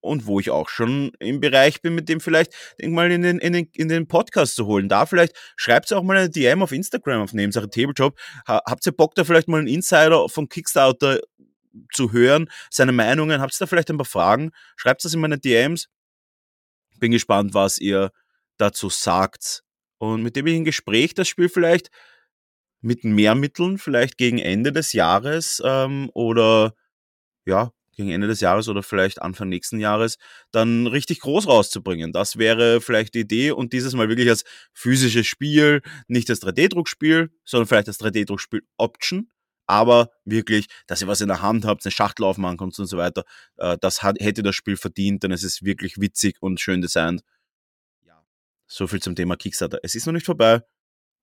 und 0.00 0.26
wo 0.26 0.38
ich 0.40 0.50
auch 0.50 0.68
schon 0.68 1.12
im 1.18 1.40
Bereich 1.40 1.82
bin, 1.82 1.94
mit 1.94 2.08
dem 2.08 2.20
vielleicht 2.20 2.52
denk 2.80 2.92
mal 2.92 3.10
in 3.10 3.22
den, 3.22 3.38
in 3.38 3.52
den, 3.52 3.68
in 3.74 3.88
den 3.88 4.06
Podcast 4.06 4.54
zu 4.54 4.66
holen. 4.66 4.88
Da 4.88 5.06
vielleicht 5.06 5.36
schreibt 5.56 5.92
auch 5.92 6.02
mal 6.02 6.16
eine 6.16 6.30
DM 6.30 6.62
auf 6.62 6.72
Instagram 6.72 7.22
auf 7.22 7.32
Nebensache 7.32 7.68
Tabletop. 7.68 8.18
Habt 8.46 8.86
ihr 8.86 8.92
Bock, 8.92 9.14
da 9.14 9.24
vielleicht 9.24 9.48
mal 9.48 9.58
einen 9.58 9.68
Insider 9.68 10.28
von 10.28 10.48
Kickstarter 10.48 11.20
zu 11.92 12.12
hören, 12.12 12.50
seine 12.70 12.92
Meinungen? 12.92 13.40
Habt 13.40 13.54
ihr 13.54 13.58
da 13.60 13.66
vielleicht 13.66 13.90
ein 13.90 13.98
paar 13.98 14.04
Fragen? 14.04 14.52
Schreibt 14.76 15.04
das 15.04 15.14
in 15.14 15.20
meine 15.20 15.38
DMs. 15.38 15.88
Bin 16.98 17.12
gespannt, 17.12 17.54
was 17.54 17.78
ihr 17.78 18.10
dazu 18.56 18.90
sagt. 18.90 19.62
Und 19.98 20.22
mit 20.22 20.36
dem 20.36 20.46
ich 20.46 20.54
in 20.54 20.64
Gespräch 20.64 21.14
das 21.14 21.28
Spiel 21.28 21.48
vielleicht 21.48 21.90
mit 22.80 23.04
mehr 23.04 23.34
Mitteln, 23.34 23.78
vielleicht 23.78 24.18
gegen 24.18 24.38
Ende 24.38 24.72
des 24.72 24.92
Jahres 24.92 25.60
ähm, 25.64 26.10
oder 26.14 26.74
ja, 27.44 27.72
gegen 27.98 28.10
Ende 28.10 28.28
des 28.28 28.40
Jahres 28.40 28.68
oder 28.68 28.82
vielleicht 28.84 29.20
Anfang 29.20 29.48
nächsten 29.48 29.80
Jahres 29.80 30.18
dann 30.52 30.86
richtig 30.86 31.20
groß 31.20 31.48
rauszubringen. 31.48 32.12
Das 32.12 32.38
wäre 32.38 32.80
vielleicht 32.80 33.14
die 33.14 33.20
Idee 33.20 33.50
und 33.50 33.72
dieses 33.72 33.94
Mal 33.94 34.08
wirklich 34.08 34.28
als 34.28 34.44
physisches 34.72 35.26
Spiel, 35.26 35.82
nicht 36.06 36.30
als 36.30 36.40
3D-Druckspiel, 36.40 37.30
sondern 37.44 37.66
vielleicht 37.66 37.88
als 37.88 38.00
3D-Druckspiel 38.00 38.62
Option, 38.76 39.30
aber 39.68 40.10
wirklich, 40.24 40.66
dass 40.86 41.02
ihr 41.02 41.08
was 41.08 41.20
in 41.20 41.28
der 41.28 41.42
Hand 41.42 41.64
habt, 41.64 41.84
eine 41.84 41.92
Schachtel 41.92 42.24
aufmachen 42.24 42.56
könnt 42.56 42.78
und 42.78 42.86
so 42.86 42.96
weiter. 42.96 43.24
Äh, 43.58 43.76
das 43.80 44.02
hat, 44.02 44.18
hätte 44.20 44.42
das 44.42 44.56
Spiel 44.56 44.76
verdient, 44.76 45.22
denn 45.22 45.30
es 45.30 45.44
ist 45.44 45.64
wirklich 45.64 46.00
witzig 46.00 46.36
und 46.40 46.60
schön 46.60 46.80
designt. 46.80 47.22
Ja, 48.06 48.24
so 48.66 48.86
viel 48.86 49.00
zum 49.00 49.14
Thema 49.14 49.36
Kickstarter. 49.36 49.78
Es 49.82 49.94
ist 49.94 50.06
noch 50.06 50.14
nicht 50.14 50.26
vorbei. 50.26 50.62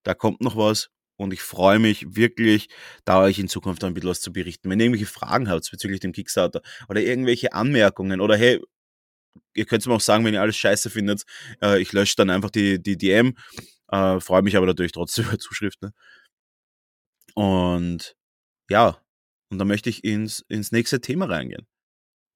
Da 0.03 0.13
kommt 0.13 0.41
noch 0.41 0.55
was 0.55 0.89
und 1.17 1.33
ich 1.33 1.41
freue 1.41 1.79
mich 1.79 2.15
wirklich, 2.15 2.69
da 3.05 3.21
euch 3.21 3.39
in 3.39 3.47
Zukunft 3.47 3.83
ein 3.83 3.93
bisschen 3.93 4.09
was 4.09 4.21
zu 4.21 4.31
berichten. 4.31 4.69
Wenn 4.69 4.79
ihr 4.79 4.85
irgendwelche 4.85 5.11
Fragen 5.11 5.49
habt 5.49 5.69
bezüglich 5.71 5.99
dem 5.99 6.11
Kickstarter 6.11 6.61
oder 6.89 7.01
irgendwelche 7.01 7.53
Anmerkungen 7.53 8.21
oder 8.21 8.37
hey, 8.37 8.61
ihr 9.55 9.65
könnt 9.65 9.81
es 9.81 9.87
mir 9.87 9.95
auch 9.95 10.01
sagen, 10.01 10.25
wenn 10.25 10.33
ihr 10.33 10.41
alles 10.41 10.57
scheiße 10.57 10.89
findet, 10.89 11.23
äh, 11.61 11.81
ich 11.81 11.93
lösche 11.93 12.15
dann 12.17 12.29
einfach 12.29 12.51
die, 12.51 12.81
die 12.81 12.97
DM. 12.97 13.35
Äh, 13.89 14.19
freue 14.19 14.41
mich 14.43 14.57
aber 14.57 14.65
natürlich 14.67 14.91
trotzdem 14.91 15.25
über 15.29 15.39
Zuschriften. 15.39 15.93
Und 17.33 18.15
ja, 18.69 18.97
und 19.49 19.59
dann 19.59 19.67
möchte 19.67 19.89
ich 19.89 20.03
ins, 20.03 20.43
ins 20.49 20.71
nächste 20.71 21.01
Thema 21.01 21.25
reingehen. 21.25 21.67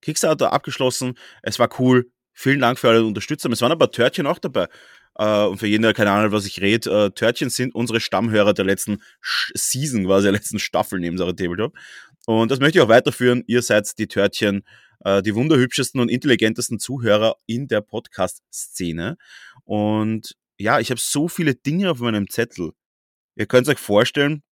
Kickstarter 0.02 0.54
abgeschlossen, 0.54 1.18
es 1.44 1.60
war 1.60 1.70
cool. 1.80 2.12
Vielen 2.34 2.62
Dank 2.62 2.80
für 2.80 2.90
alle 2.90 3.04
Unterstützer. 3.04 3.50
Es 3.50 3.62
waren 3.62 3.78
paar 3.78 3.92
Törtchen 3.92 4.26
auch 4.26 4.40
dabei. 4.40 4.68
Uh, 5.20 5.50
und 5.50 5.58
für 5.58 5.68
jeden, 5.68 5.82
der 5.82 5.94
keine 5.94 6.12
Ahnung 6.12 6.26
hat, 6.26 6.32
was 6.32 6.46
ich 6.46 6.62
rede, 6.62 6.90
uh, 6.90 7.10
Törtchen 7.10 7.50
sind 7.50 7.76
unsere 7.76 8.00
Stammhörer 8.00 8.54
der 8.54 8.64
letzten 8.64 9.02
Season, 9.54 10.06
quasi 10.06 10.24
der 10.24 10.32
letzten 10.32 10.60
Staffel 10.60 11.00
neben 11.00 11.18
Sarah 11.18 11.34
Tabletop. 11.34 11.76
Und 12.26 12.50
das 12.52 12.62
möchte 12.62 12.78
ich 12.78 12.84
auch 12.86 12.88
weiterführen. 12.88 13.44
Ihr 13.46 13.62
seid 13.62 13.98
die 13.98 14.08
Törtchen, 14.08 14.64
uh, 15.06 15.20
die 15.20 15.36
wunderhübschesten 15.36 16.00
und 16.00 16.08
intelligentesten 16.08 16.80
Zuhörer 16.80 17.36
in 17.48 17.68
der 17.68 17.82
Podcast-Szene. 17.82 19.18
Und 19.66 20.36
ja, 20.58 20.80
ich 20.80 20.92
habe 20.92 21.02
so 21.02 21.28
viele 21.28 21.56
Dinge 21.56 21.92
auf 21.92 22.00
meinem 22.00 22.30
Zettel. 22.30 22.72
Ihr 23.36 23.46
könnt 23.46 23.68
euch 23.68 23.80
vorstellen, 23.80 24.44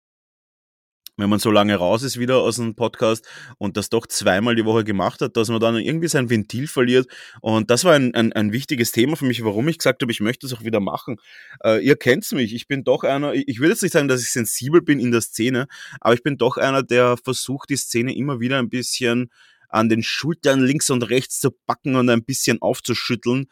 wenn 1.18 1.30
man 1.30 1.40
so 1.40 1.52
lange 1.52 1.76
raus 1.76 2.04
ist 2.04 2.20
wieder 2.20 2.38
aus 2.38 2.60
einem 2.60 2.76
Podcast 2.76 3.28
und 3.58 3.76
das 3.76 3.90
doch 3.90 4.08
zweimal 4.08 4.56
die 4.56 4.66
Woche 4.66 4.84
gemacht 4.84 5.22
hat, 5.22 5.36
dass 5.36 5.50
man 5.50 5.60
dann 5.60 5.76
irgendwie 5.76 6.08
sein 6.08 6.30
Ventil 6.30 6.68
verliert. 6.68 7.08
Und 7.42 7.70
das 7.72 7.84
war 7.84 7.94
ein, 7.94 8.14
ein, 8.14 8.34
ein 8.34 8.52
wichtiges 8.52 8.92
Thema 8.92 9.16
für 9.18 9.26
mich, 9.26 9.44
warum 9.44 9.68
ich 9.68 9.80
gesagt 9.80 10.02
habe, 10.02 10.12
ich 10.12 10.20
möchte 10.20 10.46
es 10.46 10.54
auch 10.54 10.64
wieder 10.64 10.80
machen. 10.80 11.18
Äh, 11.64 11.84
ihr 11.84 11.96
kennt 11.96 12.32
mich, 12.32 12.54
ich 12.54 12.68
bin 12.68 12.84
doch 12.84 13.04
einer, 13.04 13.34
ich 13.34 13.60
will 13.60 13.70
jetzt 13.70 13.84
nicht 13.84 13.94
sagen, 13.94 14.08
dass 14.08 14.22
ich 14.22 14.32
sensibel 14.32 14.82
bin 14.82 15.00
in 15.00 15.12
der 15.12 15.22
Szene, 15.22 15.68
aber 16.00 16.14
ich 16.14 16.24
bin 16.24 16.38
doch 16.38 16.58
einer, 16.58 16.84
der 16.84 17.18
versucht, 17.18 17.70
die 17.70 17.78
Szene 17.78 18.16
immer 18.16 18.40
wieder 18.40 18.60
ein 18.60 18.70
bisschen 18.70 19.30
an 19.70 19.90
den 19.90 20.04
Schultern 20.04 20.62
links 20.62 20.90
und 20.90 21.04
rechts 21.10 21.40
zu 21.40 21.52
packen 21.52 21.96
und 21.96 22.10
ein 22.10 22.24
bisschen 22.24 22.62
aufzuschütteln. 22.62 23.48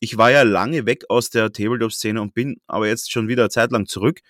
Ich 0.00 0.16
war 0.16 0.30
ja 0.30 0.42
lange 0.42 0.86
weg 0.86 1.04
aus 1.08 1.30
der 1.30 1.52
Tabletop-Szene 1.52 2.20
und 2.20 2.34
bin 2.34 2.60
aber 2.66 2.88
jetzt 2.88 3.12
schon 3.12 3.28
wieder 3.28 3.44
eine 3.44 3.50
Zeit 3.50 3.70
lang 3.70 3.86
zurück. 3.86 4.20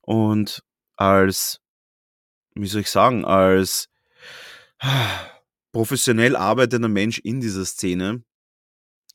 Und 0.00 0.62
als 0.96 1.59
wie 2.54 2.66
soll 2.66 2.82
ich 2.82 2.90
sagen, 2.90 3.24
als 3.24 3.88
professionell 5.72 6.36
arbeitender 6.36 6.88
Mensch 6.88 7.18
in 7.18 7.40
dieser 7.40 7.64
Szene 7.64 8.22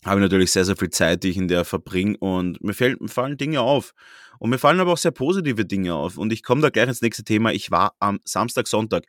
habe 0.05 0.19
ich 0.19 0.23
natürlich 0.23 0.51
sehr, 0.51 0.65
sehr 0.65 0.77
viel 0.77 0.91
Zeit, 0.91 1.23
die 1.23 1.29
ich 1.29 1.37
in 1.37 1.47
der 1.47 1.65
verbringe 1.65 2.15
und 2.19 2.63
mir, 2.63 2.75
fallen 3.07 3.37
Dinge 3.37 3.61
auf. 3.61 3.93
Und 4.37 4.51
mir 4.51 4.59
fallen 4.59 4.79
aber 4.79 4.93
auch 4.93 4.97
sehr 4.97 5.11
positive 5.11 5.65
Dinge 5.65 5.95
auf. 5.95 6.17
Und 6.17 6.31
ich 6.31 6.43
komme 6.43 6.61
da 6.61 6.69
gleich 6.69 6.87
ins 6.87 7.01
nächste 7.01 7.23
Thema. 7.23 7.51
Ich 7.53 7.71
war 7.71 7.95
am 7.99 8.19
Samstag, 8.23 8.67
Sonntag 8.67 9.05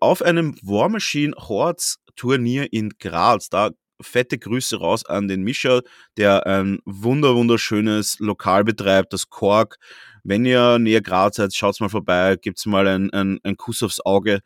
auf 0.00 0.22
einem 0.22 0.56
War 0.62 0.88
Machine 0.88 1.34
Hordes 1.36 1.98
Turnier 2.16 2.72
in 2.72 2.90
Graz. 2.98 3.48
Da 3.48 3.70
fette 4.00 4.38
Grüße 4.38 4.78
raus 4.78 5.04
an 5.06 5.26
den 5.26 5.42
Mischa, 5.42 5.80
der 6.16 6.46
ein 6.46 6.80
wunder 6.84 7.34
wunderschönes 7.34 8.18
Lokal 8.18 8.64
betreibt, 8.64 9.12
das 9.12 9.30
Kork. 9.30 9.78
Wenn 10.24 10.44
ihr 10.44 10.78
näher 10.78 11.02
Graz 11.02 11.36
seid, 11.36 11.54
schaut's 11.54 11.80
mal 11.80 11.90
vorbei, 11.90 12.36
gibt's 12.40 12.66
mal 12.66 12.88
ein, 12.88 13.10
ein, 13.12 13.38
ein 13.42 13.56
Kuss 13.56 13.82
aufs 13.82 14.00
Auge 14.00 14.40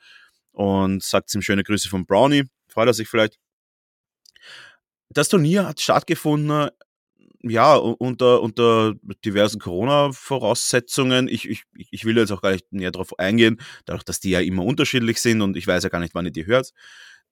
und 0.53 1.03
sagt 1.03 1.35
ihm 1.35 1.43
schöne 1.43 1.63
Grüße 1.63 1.89
von 1.89 2.05
Brownie. 2.05 2.45
Freut 2.69 2.89
er 2.89 2.95
sich 2.95 3.09
vielleicht. 3.09 3.39
Das 5.11 5.29
Turnier 5.29 5.67
hat 5.67 5.81
stattgefunden 5.81 6.71
ja, 7.43 7.77
unter, 7.77 8.43
unter 8.43 8.95
diversen 9.25 9.61
Corona-Voraussetzungen. 9.61 11.29
Ich, 11.29 11.49
ich, 11.49 11.63
ich 11.73 12.05
will 12.05 12.17
jetzt 12.17 12.33
auch 12.33 12.43
gar 12.43 12.53
nicht 12.53 12.73
näher 12.73 12.91
darauf 12.91 13.19
eingehen, 13.19 13.61
dadurch, 13.85 14.05
dass 14.05 14.21
die 14.21 14.31
ja 14.31 14.41
immer 14.41 14.65
unterschiedlich 14.65 15.21
sind 15.21 15.41
und 15.43 15.57
ich 15.57 15.67
weiß 15.67 15.85
ja 15.85 15.89
gar 15.89 16.01
nicht, 16.01 16.15
wann 16.15 16.27
ihr 16.27 16.33
die 16.33 16.47
hört. 16.47 16.73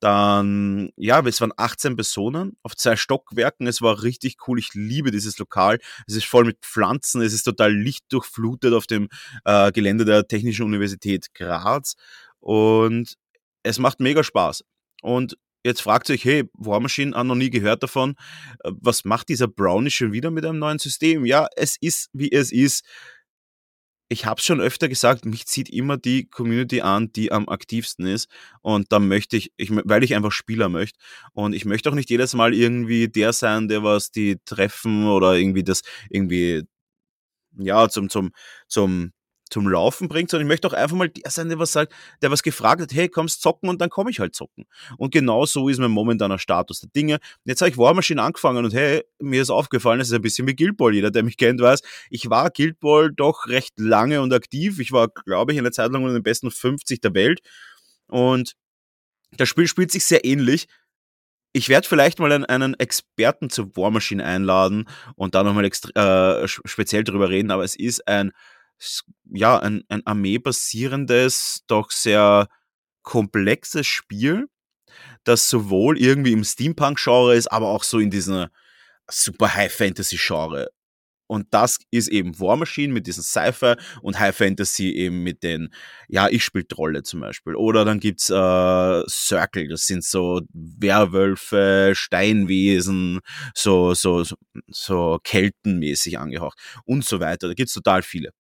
Dann, 0.01 0.91
ja, 0.97 1.21
es 1.27 1.41
waren 1.41 1.53
18 1.57 1.97
Personen 1.97 2.57
auf 2.63 2.77
zwei 2.77 2.97
Stockwerken. 2.97 3.67
Es 3.67 3.81
war 3.81 4.03
richtig 4.03 4.37
cool. 4.47 4.59
Ich 4.59 4.75
liebe 4.75 5.11
dieses 5.11 5.39
Lokal. 5.39 5.79
Es 6.07 6.15
ist 6.15 6.27
voll 6.27 6.45
mit 6.45 6.59
Pflanzen. 6.61 7.23
Es 7.23 7.33
ist 7.33 7.45
total 7.45 7.75
lichtdurchflutet 7.75 8.75
auf 8.75 8.87
dem 8.87 9.09
äh, 9.45 9.73
Gelände 9.73 10.05
der 10.05 10.29
Technischen 10.29 10.67
Universität 10.67 11.33
Graz. 11.35 11.95
Und 12.41 13.15
es 13.63 13.79
macht 13.79 14.01
mega 14.01 14.23
Spaß. 14.23 14.65
Und 15.03 15.37
Jetzt 15.67 15.83
fragt 15.83 16.07
sich, 16.07 16.25
hey, 16.25 16.45
War 16.53 16.79
Machine 16.79 17.17
haben 17.17 17.27
noch 17.27 17.35
nie 17.35 17.51
gehört 17.51 17.83
davon. 17.83 18.15
Äh, 18.63 18.71
was 18.81 19.05
macht 19.05 19.29
dieser 19.29 19.49
Brownie 19.49 19.91
schon 19.91 20.13
wieder 20.13 20.31
mit 20.31 20.47
einem 20.47 20.61
neuen 20.61 20.79
System? 20.79 21.25
Ja, 21.25 21.49
es 21.57 21.77
ist, 21.81 22.09
wie 22.13 22.31
es 22.31 22.53
ist. 22.53 22.85
Ich 24.09 24.25
habe 24.25 24.39
es 24.39 24.45
schon 24.45 24.61
öfter 24.61 24.89
gesagt, 24.89 25.25
mich 25.25 25.47
zieht 25.47 25.69
immer 25.69 25.97
die 25.97 26.27
Community 26.29 26.81
an, 26.81 27.11
die 27.13 27.33
am 27.33 27.49
aktivsten 27.49 28.07
ist. 28.07 28.29
Und 28.63 28.93
da 28.93 29.01
möchte 29.01 29.37
ich, 29.37 29.53
ich, 29.57 29.71
weil 29.73 30.05
ich 30.05 30.15
einfach 30.15 30.31
Spieler 30.31 30.69
möchte. 30.69 30.99
Und 31.33 31.55
ich 31.55 31.65
möchte 31.65 31.91
auch 31.91 31.95
nicht 31.95 32.11
jedes 32.11 32.35
Mal 32.35 32.55
irgendwie 32.55 33.09
der 33.09 33.33
sein, 33.33 33.67
der 33.69 33.83
was 33.83 34.13
die 34.13 34.37
treffen 34.45 35.07
oder 35.09 35.35
irgendwie 35.35 35.65
das 35.65 35.83
irgendwie, 36.09 36.63
ja, 37.59 37.89
zum, 37.89 38.09
zum, 38.11 38.33
zum 38.69 39.13
zum 39.51 39.69
Laufen 39.69 40.09
bringt, 40.09 40.31
sondern 40.31 40.47
ich 40.47 40.49
möchte 40.49 40.67
auch 40.69 40.73
einfach 40.73 40.97
mal 40.97 41.09
der 41.09 41.31
sein, 41.31 41.49
der 41.49 41.59
was 41.59 41.73
sagt, 41.73 41.93
der 42.23 42.31
was 42.31 42.43
gefragt 42.43 42.83
hat, 42.83 42.93
hey, 42.93 43.09
kommst 43.09 43.43
zocken 43.43 43.69
und 43.69 43.81
dann 43.81 43.91
komme 43.91 44.11
ich 44.11 44.19
halt 44.19 44.35
zocken. 44.35 44.67
Und 44.99 45.13
genau 45.13 45.47
so 45.47 45.69
ist 45.69 45.79
mein 45.79 45.91
momentaner 45.91 46.39
Status 46.39 46.81
der 46.81 46.91
Dinge. 46.91 47.19
Jetzt 47.45 47.61
habe 47.61 47.71
ich 47.71 47.79
War 47.79 47.95
Machine 47.95 48.23
angefangen 48.23 48.65
und 48.65 48.75
hey, 48.75 49.05
mir 49.21 49.43
ist 49.43 49.51
aufgefallen, 49.51 50.01
es 50.01 50.09
ist 50.09 50.15
ein 50.15 50.23
bisschen 50.23 50.47
wie 50.49 50.57
Guild 50.57 50.77
Ball. 50.77 50.95
Jeder, 50.95 51.11
der 51.11 51.23
mich 51.23 51.37
kennt, 51.37 51.61
weiß, 51.61 51.83
ich 52.11 52.29
war 52.29 52.51
Guild 52.51 52.81
Ball 52.81 53.13
doch 53.13 53.47
recht 53.47 53.79
lange 53.79 54.21
und 54.21 54.33
aktiv. 54.33 54.81
Ich 54.81 54.93
war, 54.93 55.09
glaube 55.09 55.53
ich, 55.53 55.59
eine 55.59 55.71
Zeit 55.71 55.93
lang 55.93 56.03
unter 56.03 56.15
den 56.15 56.23
besten 56.23 56.51
50 56.51 57.01
der 57.01 57.15
Welt. 57.15 57.41
Und 58.09 58.55
das 59.33 59.49
Spiel 59.49 59.69
spielt 59.69 59.93
sich 59.93 60.05
sehr 60.05 60.25
ähnlich. 60.25 60.67
Ich 61.53 61.69
werde 61.69 61.89
vielleicht 61.89 62.19
mal 62.19 62.31
einen, 62.33 62.45
einen, 62.45 62.75
Experten 62.75 63.49
zur 63.49 63.75
War 63.77 63.91
Machine 63.91 64.23
einladen 64.23 64.87
und 65.15 65.35
da 65.35 65.43
nochmal 65.43 65.65
äh, 65.65 66.47
speziell 66.47 67.03
drüber 67.03 67.31
reden, 67.31 67.51
aber 67.51 67.65
es 67.65 67.75
ist 67.75 68.07
ein 68.07 68.33
ja, 69.33 69.59
ein, 69.59 69.85
ein 69.89 70.07
Armee-basierendes, 70.07 71.65
doch 71.67 71.91
sehr 71.91 72.49
komplexes 73.03 73.87
Spiel, 73.87 74.49
das 75.25 75.49
sowohl 75.49 75.99
irgendwie 75.99 76.33
im 76.33 76.45
Steampunk-Genre 76.45 77.35
ist, 77.35 77.51
aber 77.51 77.69
auch 77.69 77.85
so 77.85 77.99
in 77.99 78.11
diesem 78.11 78.47
super 79.09 79.55
High-Fantasy-Genre. 79.55 80.71
Und 81.29 81.53
das 81.53 81.79
ist 81.91 82.09
eben 82.09 82.39
War 82.39 82.57
Machine 82.57 82.93
mit 82.93 83.07
diesen 83.07 83.23
Sci-Fi 83.23 83.75
und 84.03 84.19
High 84.19 84.37
Fantasy 84.37 84.91
eben 84.91 85.23
mit 85.23 85.43
den, 85.43 85.71
ja, 86.09 86.29
ich 86.29 86.45
spiele 86.45 86.69
Trolle 86.69 87.03
zum 87.03 87.21
Beispiel. 87.21 87.57
Oder 87.57 87.85
dann 87.85 88.01
gibt's 88.01 88.31
äh, 88.31 89.03
Circle, 89.09 89.69
das 89.69 89.87
sind 89.87 90.05
so 90.05 90.43
Werwölfe, 90.53 91.93
Steinwesen, 91.95 93.21
so, 93.55 93.95
so, 93.95 94.23
so, 94.25 94.37
so 94.69 95.19
Keltenmäßig 95.25 96.19
angehaucht 96.19 96.59
und 96.85 97.05
so 97.05 97.19
weiter. 97.21 97.49
Da 97.49 97.55
gibt's 97.55 97.75
total 97.75 98.03
viele. 98.03 98.31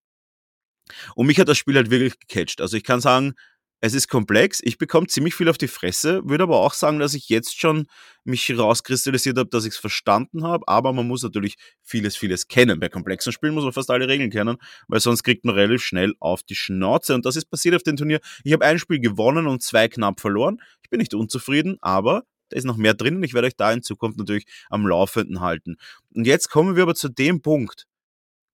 Und 1.14 1.26
mich 1.26 1.38
hat 1.38 1.48
das 1.48 1.58
Spiel 1.58 1.76
halt 1.76 1.90
wirklich 1.90 2.18
gecatcht. 2.18 2.60
Also 2.60 2.76
ich 2.76 2.84
kann 2.84 3.00
sagen, 3.00 3.34
es 3.80 3.94
ist 3.94 4.08
komplex. 4.08 4.60
Ich 4.64 4.78
bekomme 4.78 5.06
ziemlich 5.06 5.34
viel 5.34 5.48
auf 5.48 5.58
die 5.58 5.68
Fresse, 5.68 6.22
würde 6.24 6.44
aber 6.44 6.60
auch 6.60 6.72
sagen, 6.72 6.98
dass 6.98 7.14
ich 7.14 7.28
jetzt 7.28 7.60
schon 7.60 7.86
mich 8.24 8.56
rauskristallisiert 8.56 9.38
habe, 9.38 9.50
dass 9.50 9.64
ich 9.64 9.74
es 9.74 9.78
verstanden 9.78 10.44
habe. 10.44 10.66
Aber 10.66 10.92
man 10.92 11.06
muss 11.06 11.22
natürlich 11.22 11.56
vieles, 11.82 12.16
vieles 12.16 12.48
kennen. 12.48 12.80
Bei 12.80 12.88
komplexen 12.88 13.32
Spielen 13.32 13.54
muss 13.54 13.64
man 13.64 13.72
fast 13.72 13.90
alle 13.90 14.08
Regeln 14.08 14.30
kennen, 14.30 14.56
weil 14.88 15.00
sonst 15.00 15.22
kriegt 15.22 15.44
man 15.44 15.54
relativ 15.54 15.82
schnell 15.82 16.14
auf 16.20 16.42
die 16.42 16.54
Schnauze. 16.54 17.14
Und 17.14 17.26
das 17.26 17.36
ist 17.36 17.50
passiert 17.50 17.74
auf 17.74 17.82
dem 17.82 17.96
Turnier. 17.96 18.20
Ich 18.44 18.52
habe 18.52 18.64
ein 18.64 18.78
Spiel 18.78 18.98
gewonnen 18.98 19.46
und 19.46 19.62
zwei 19.62 19.88
knapp 19.88 20.20
verloren. 20.20 20.60
Ich 20.82 20.90
bin 20.90 20.98
nicht 20.98 21.14
unzufrieden, 21.14 21.76
aber 21.80 22.24
da 22.48 22.56
ist 22.56 22.64
noch 22.64 22.76
mehr 22.76 22.94
drin 22.94 23.16
und 23.16 23.24
ich 23.24 23.34
werde 23.34 23.48
euch 23.48 23.56
da 23.56 23.72
in 23.72 23.82
Zukunft 23.82 24.18
natürlich 24.18 24.46
am 24.70 24.86
Laufenden 24.86 25.40
halten. 25.40 25.76
Und 26.14 26.26
jetzt 26.26 26.48
kommen 26.48 26.76
wir 26.76 26.84
aber 26.84 26.94
zu 26.94 27.08
dem 27.08 27.42
Punkt, 27.42 27.86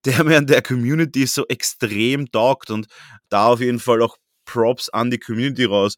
der 0.04 0.24
mir 0.24 0.38
an 0.38 0.46
der 0.46 0.62
Community 0.62 1.26
so 1.26 1.46
extrem 1.48 2.30
taugt 2.30 2.70
und 2.70 2.86
da 3.28 3.46
auf 3.46 3.60
jeden 3.60 3.80
Fall 3.80 4.02
auch 4.02 4.16
Props 4.44 4.88
an 4.88 5.10
die 5.10 5.18
Community 5.18 5.64
raus. 5.64 5.96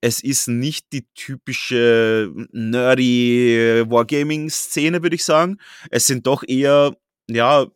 Es 0.00 0.22
ist 0.22 0.48
nicht 0.48 0.92
die 0.92 1.06
typische 1.14 2.30
nerdy 2.52 3.82
Wargaming-Szene, 3.86 5.02
würde 5.02 5.16
ich 5.16 5.24
sagen. 5.24 5.58
Es 5.90 6.06
sind 6.06 6.26
doch 6.26 6.44
eher, 6.46 6.94
ja, 7.28 7.66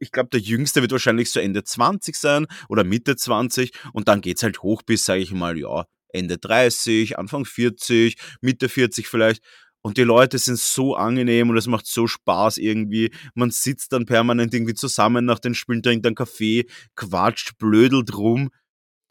ich 0.00 0.10
glaube, 0.10 0.30
der 0.30 0.40
Jüngste 0.40 0.80
wird 0.80 0.92
wahrscheinlich 0.92 1.30
so 1.30 1.40
Ende 1.40 1.62
20 1.62 2.16
sein 2.16 2.46
oder 2.68 2.84
Mitte 2.84 3.16
20 3.16 3.72
und 3.92 4.08
dann 4.08 4.20
geht's 4.20 4.42
halt 4.42 4.62
hoch 4.62 4.82
bis, 4.82 5.04
sage 5.04 5.20
ich 5.20 5.32
mal, 5.32 5.58
ja, 5.58 5.84
Ende 6.08 6.38
30, 6.38 7.18
Anfang 7.18 7.44
40, 7.44 8.16
Mitte 8.40 8.68
40 8.68 9.08
vielleicht. 9.08 9.42
Und 9.86 9.98
die 9.98 10.02
Leute 10.02 10.38
sind 10.38 10.58
so 10.58 10.96
angenehm 10.96 11.50
und 11.50 11.58
es 11.58 11.66
macht 11.66 11.86
so 11.86 12.06
Spaß 12.06 12.56
irgendwie. 12.56 13.12
Man 13.34 13.50
sitzt 13.50 13.92
dann 13.92 14.06
permanent 14.06 14.54
irgendwie 14.54 14.72
zusammen 14.72 15.26
nach 15.26 15.38
den 15.38 15.54
Spielen, 15.54 15.82
trinkt 15.82 16.06
einen 16.06 16.14
Kaffee, 16.14 16.64
quatscht, 16.96 17.58
blödelt 17.58 18.16
rum. 18.16 18.48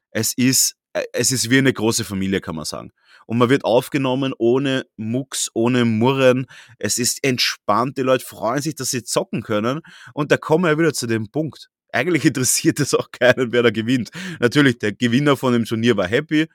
Es 0.10 0.34
ist, 0.36 0.74
äh, 0.94 1.04
es 1.14 1.32
ist 1.32 1.52
wie 1.52 1.60
eine 1.60 1.74
große 1.74 2.04
Familie, 2.04 2.42
kann 2.42 2.56
man 2.56 2.66
sagen. 2.66 2.92
Und 3.28 3.38
man 3.38 3.50
wird 3.50 3.66
aufgenommen 3.66 4.34
ohne 4.40 4.88
Mucks, 4.98 5.52
ohne 5.54 5.86
Murren. 5.86 6.48
Es 6.80 6.98
ist 6.98 7.24
entspannt. 7.24 8.00
Die 8.00 8.02
Leute 8.02 8.26
freuen 8.26 8.64
sich, 8.64 8.74
dass 8.74 8.90
sie 8.90 9.04
zocken 9.04 9.44
können. 9.44 9.82
Und 10.16 10.32
da 10.32 10.38
kommen 10.38 10.64
wir 10.66 10.80
wieder 10.80 10.94
zu 10.94 11.06
dem 11.06 11.30
Punkt. 11.30 11.70
Eigentlich 11.92 12.26
interessiert 12.26 12.80
es 12.80 12.96
auch 12.96 13.12
keinen, 13.12 13.52
wer 13.52 13.62
da 13.62 13.70
gewinnt. 13.70 14.10
Natürlich, 14.40 14.80
der 14.80 14.94
Gewinner 14.94 15.38
von 15.38 15.54
dem 15.54 15.66
Turnier 15.66 15.98
war 15.98 16.08
happy 16.08 16.48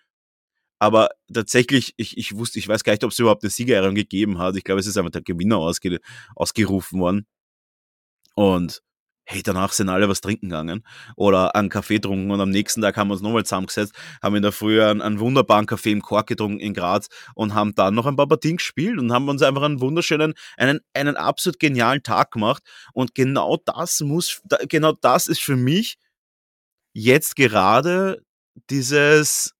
aber 0.78 1.10
tatsächlich, 1.32 1.94
ich, 1.96 2.16
ich 2.16 2.36
wusste, 2.36 2.58
ich 2.58 2.68
weiß 2.68 2.84
gar 2.84 2.92
nicht, 2.92 3.04
ob 3.04 3.10
es 3.12 3.18
überhaupt 3.18 3.42
eine 3.42 3.50
Siegerehrung 3.50 3.94
gegeben 3.94 4.38
hat. 4.38 4.56
Ich 4.56 4.64
glaube, 4.64 4.80
es 4.80 4.86
ist 4.86 4.96
einfach 4.96 5.10
der 5.10 5.22
Gewinner 5.22 5.58
ausge, 5.58 5.98
ausgerufen 6.36 7.00
worden. 7.00 7.26
Und 8.34 8.82
hey, 9.30 9.42
danach 9.42 9.72
sind 9.72 9.90
alle 9.90 10.08
was 10.08 10.22
trinken 10.22 10.48
gegangen 10.48 10.82
oder 11.14 11.54
einen 11.54 11.68
Kaffee 11.68 11.96
getrunken 11.96 12.30
und 12.30 12.40
am 12.40 12.48
nächsten 12.48 12.80
Tag 12.80 12.96
haben 12.96 13.08
wir 13.08 13.12
uns 13.12 13.20
nochmal 13.20 13.44
zusammengesetzt, 13.44 13.94
haben 14.22 14.36
in 14.36 14.42
der 14.42 14.52
Früh 14.52 14.82
einen, 14.82 15.02
einen, 15.02 15.20
wunderbaren 15.20 15.66
Kaffee 15.66 15.92
im 15.92 16.00
Kork 16.00 16.28
getrunken 16.28 16.60
in 16.60 16.72
Graz 16.72 17.08
und 17.34 17.52
haben 17.52 17.74
dann 17.74 17.94
noch 17.94 18.06
ein 18.06 18.16
paar 18.16 18.26
Partien 18.26 18.56
gespielt 18.56 18.98
und 18.98 19.12
haben 19.12 19.28
uns 19.28 19.42
einfach 19.42 19.62
einen 19.62 19.82
wunderschönen, 19.82 20.32
einen, 20.56 20.80
einen 20.94 21.16
absolut 21.16 21.58
genialen 21.58 22.02
Tag 22.02 22.30
gemacht 22.30 22.62
und 22.94 23.14
genau 23.14 23.58
das 23.66 24.00
muss, 24.00 24.40
genau 24.68 24.92
das 24.92 25.26
ist 25.26 25.42
für 25.42 25.56
mich 25.56 25.98
jetzt 26.94 27.36
gerade 27.36 28.22
dieses 28.70 29.57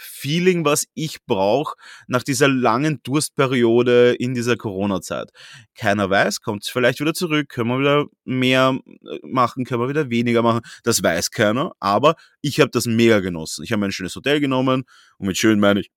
Feeling, 0.00 0.64
was 0.64 0.86
ich 0.94 1.24
brauche 1.26 1.76
nach 2.06 2.22
dieser 2.22 2.48
langen 2.48 3.00
Durstperiode 3.02 4.14
in 4.14 4.34
dieser 4.34 4.56
Corona-Zeit. 4.56 5.30
Keiner 5.74 6.10
weiß, 6.10 6.40
kommt 6.40 6.64
es 6.64 6.70
vielleicht 6.70 7.00
wieder 7.00 7.14
zurück, 7.14 7.48
können 7.48 7.70
wir 7.70 7.78
wieder 7.78 8.06
mehr 8.24 8.78
äh, 8.86 9.18
machen, 9.22 9.64
können 9.64 9.82
wir 9.82 9.88
wieder 9.88 10.10
weniger 10.10 10.42
machen. 10.42 10.60
Das 10.82 11.02
weiß 11.02 11.30
keiner, 11.30 11.72
aber 11.80 12.14
ich 12.40 12.60
habe 12.60 12.70
das 12.70 12.86
mega 12.86 13.20
genossen. 13.20 13.64
Ich 13.64 13.72
habe 13.72 13.84
ein 13.84 13.92
schönes 13.92 14.14
Hotel 14.16 14.40
genommen 14.40 14.84
und 15.18 15.26
mit 15.26 15.36
schön 15.36 15.60
meine 15.60 15.80
ich 15.80 15.90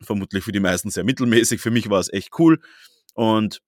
vermutlich 0.00 0.44
für 0.44 0.52
die 0.52 0.60
meisten 0.60 0.90
sehr 0.90 1.04
mittelmäßig. 1.04 1.60
Für 1.60 1.70
mich 1.70 1.88
war 1.88 2.00
es 2.00 2.12
echt 2.12 2.38
cool 2.38 2.60
und 3.14 3.60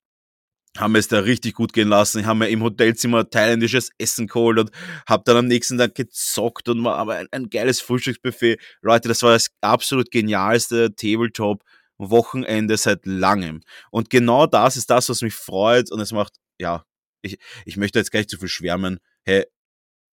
haben 0.77 0.95
es 0.95 1.07
da 1.07 1.19
richtig 1.19 1.55
gut 1.55 1.73
gehen 1.73 1.87
lassen. 1.87 2.19
Ich 2.19 2.25
habe 2.25 2.39
mir 2.39 2.49
im 2.49 2.63
Hotelzimmer 2.63 3.29
thailändisches 3.29 3.89
Essen 3.97 4.27
geholt 4.27 4.59
und 4.59 4.71
habe 5.07 5.23
dann 5.25 5.37
am 5.37 5.47
nächsten 5.47 5.77
Tag 5.77 5.95
gezockt 5.95 6.69
und 6.69 6.83
war 6.83 6.97
aber 6.97 7.15
ein, 7.15 7.27
ein 7.31 7.49
geiles 7.49 7.81
Frühstücksbuffet. 7.81 8.59
Leute, 8.81 9.07
das 9.07 9.23
war 9.23 9.31
das 9.31 9.49
absolut 9.61 10.11
genialste 10.11 10.93
Tabletop 10.95 11.63
Wochenende 11.97 12.77
seit 12.77 13.05
langem. 13.05 13.61
Und 13.91 14.09
genau 14.09 14.47
das 14.47 14.77
ist 14.77 14.89
das, 14.89 15.09
was 15.09 15.21
mich 15.21 15.35
freut 15.35 15.91
und 15.91 15.99
es 15.99 16.11
macht, 16.11 16.37
ja, 16.57 16.85
ich, 17.21 17.37
ich 17.65 17.75
möchte 17.75 17.99
jetzt 17.99 18.11
gar 18.11 18.19
nicht 18.19 18.29
zu 18.29 18.37
viel 18.37 18.47
schwärmen. 18.47 18.99
Hey, 19.25 19.45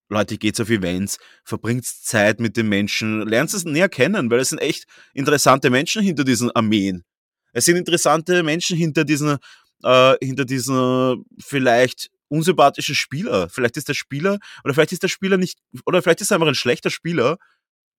Leute, 0.08 0.36
geht's 0.38 0.60
auf 0.60 0.70
Events, 0.70 1.18
verbringt 1.44 1.84
Zeit 1.84 2.40
mit 2.40 2.56
den 2.56 2.68
Menschen, 2.68 3.26
lernt 3.26 3.52
es 3.52 3.64
näher 3.64 3.88
kennen, 3.88 4.30
weil 4.30 4.40
es 4.40 4.50
sind 4.50 4.58
echt 4.58 4.86
interessante 5.14 5.70
Menschen 5.70 6.02
hinter 6.02 6.24
diesen 6.24 6.50
Armeen. 6.52 7.04
Es 7.52 7.64
sind 7.64 7.76
interessante 7.76 8.42
Menschen 8.42 8.76
hinter 8.76 9.04
diesen 9.04 9.38
äh, 9.82 10.14
hinter 10.22 10.44
diesen 10.44 11.24
vielleicht 11.38 12.10
unsympathischen 12.28 12.94
Spieler. 12.94 13.48
Vielleicht 13.48 13.76
ist 13.76 13.88
der 13.88 13.94
Spieler, 13.94 14.38
oder 14.64 14.74
vielleicht 14.74 14.92
ist 14.92 15.02
der 15.02 15.08
Spieler 15.08 15.36
nicht, 15.36 15.58
oder 15.84 16.02
vielleicht 16.02 16.20
ist 16.20 16.30
er 16.30 16.36
einfach 16.36 16.48
ein 16.48 16.54
schlechter 16.54 16.90
Spieler, 16.90 17.38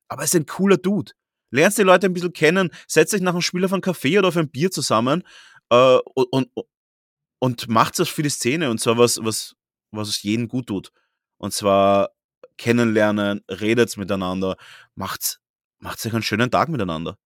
aber 0.09 0.21
er 0.21 0.25
ist 0.25 0.35
ein 0.35 0.45
cooler 0.45 0.77
Dude. 0.77 1.11
Lernst 1.49 1.77
die 1.77 1.83
Leute 1.83 2.07
ein 2.07 2.13
bisschen 2.13 2.33
kennen, 2.33 2.71
setzt 2.87 3.13
euch 3.13 3.21
nach 3.21 3.31
einem 3.31 3.41
Spiel 3.41 3.63
auf 3.63 3.73
einen 3.73 3.81
Kaffee 3.81 4.17
oder 4.17 4.27
auf 4.27 4.37
ein 4.37 4.49
Bier 4.49 4.69
zusammen 4.69 5.23
äh, 5.69 5.97
und, 6.13 6.27
und, 6.31 6.49
und 7.39 7.67
macht 7.69 7.99
das 7.99 8.09
für 8.09 8.23
die 8.23 8.29
Szene 8.29 8.69
und 8.69 8.79
zwar 8.79 8.97
was, 8.97 9.19
was, 9.23 9.55
was 9.91 10.09
es 10.09 10.21
jedem 10.23 10.47
gut 10.47 10.67
tut. 10.67 10.91
Und 11.37 11.53
zwar 11.53 12.09
kennenlernen, 12.57 13.41
redet 13.49 13.95
miteinander, 13.97 14.57
macht, 14.95 15.39
macht 15.79 16.05
euch 16.05 16.13
einen 16.13 16.23
schönen 16.23 16.51
Tag 16.51 16.69
miteinander. 16.69 17.17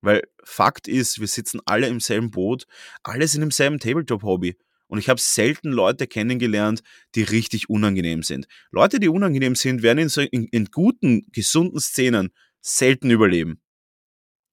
Weil 0.00 0.22
Fakt 0.44 0.88
ist, 0.88 1.20
wir 1.20 1.26
sitzen 1.26 1.60
alle 1.64 1.88
im 1.88 2.00
selben 2.00 2.30
Boot, 2.30 2.66
alle 3.02 3.26
sind 3.26 3.42
im 3.42 3.50
selben 3.50 3.78
Tabletop-Hobby. 3.78 4.56
Und 4.86 4.98
ich 4.98 5.08
habe 5.08 5.20
selten 5.20 5.70
Leute 5.70 6.06
kennengelernt, 6.06 6.82
die 7.14 7.22
richtig 7.22 7.68
unangenehm 7.68 8.22
sind. 8.22 8.48
Leute, 8.70 9.00
die 9.00 9.08
unangenehm 9.08 9.54
sind, 9.54 9.82
werden 9.82 9.98
in, 9.98 10.08
so, 10.08 10.22
in, 10.22 10.44
in 10.44 10.66
guten, 10.66 11.26
gesunden 11.30 11.78
Szenen 11.78 12.30
selten 12.60 13.10
überleben. 13.10 13.60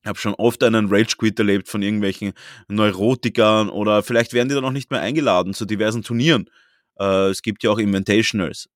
Ich 0.04 0.08
habe 0.08 0.20
schon 0.20 0.36
oft 0.36 0.62
einen 0.64 0.88
Rage 0.88 1.16
Quit 1.18 1.40
erlebt 1.40 1.68
von 1.68 1.82
irgendwelchen 1.82 2.34
Neurotikern 2.68 3.70
oder 3.70 4.04
vielleicht 4.04 4.34
werden 4.34 4.50
die 4.50 4.56
dann 4.56 4.66
auch 4.66 4.72
nicht 4.72 4.92
mehr 4.92 5.02
eingeladen 5.02 5.54
zu 5.54 5.66
diversen 5.66 6.04
Turnieren. 6.04 6.50
Äh, 7.00 7.30
es 7.30 7.42
gibt 7.42 7.64
ja 7.64 7.72
auch 7.72 7.80
Inventationals. 7.80 8.70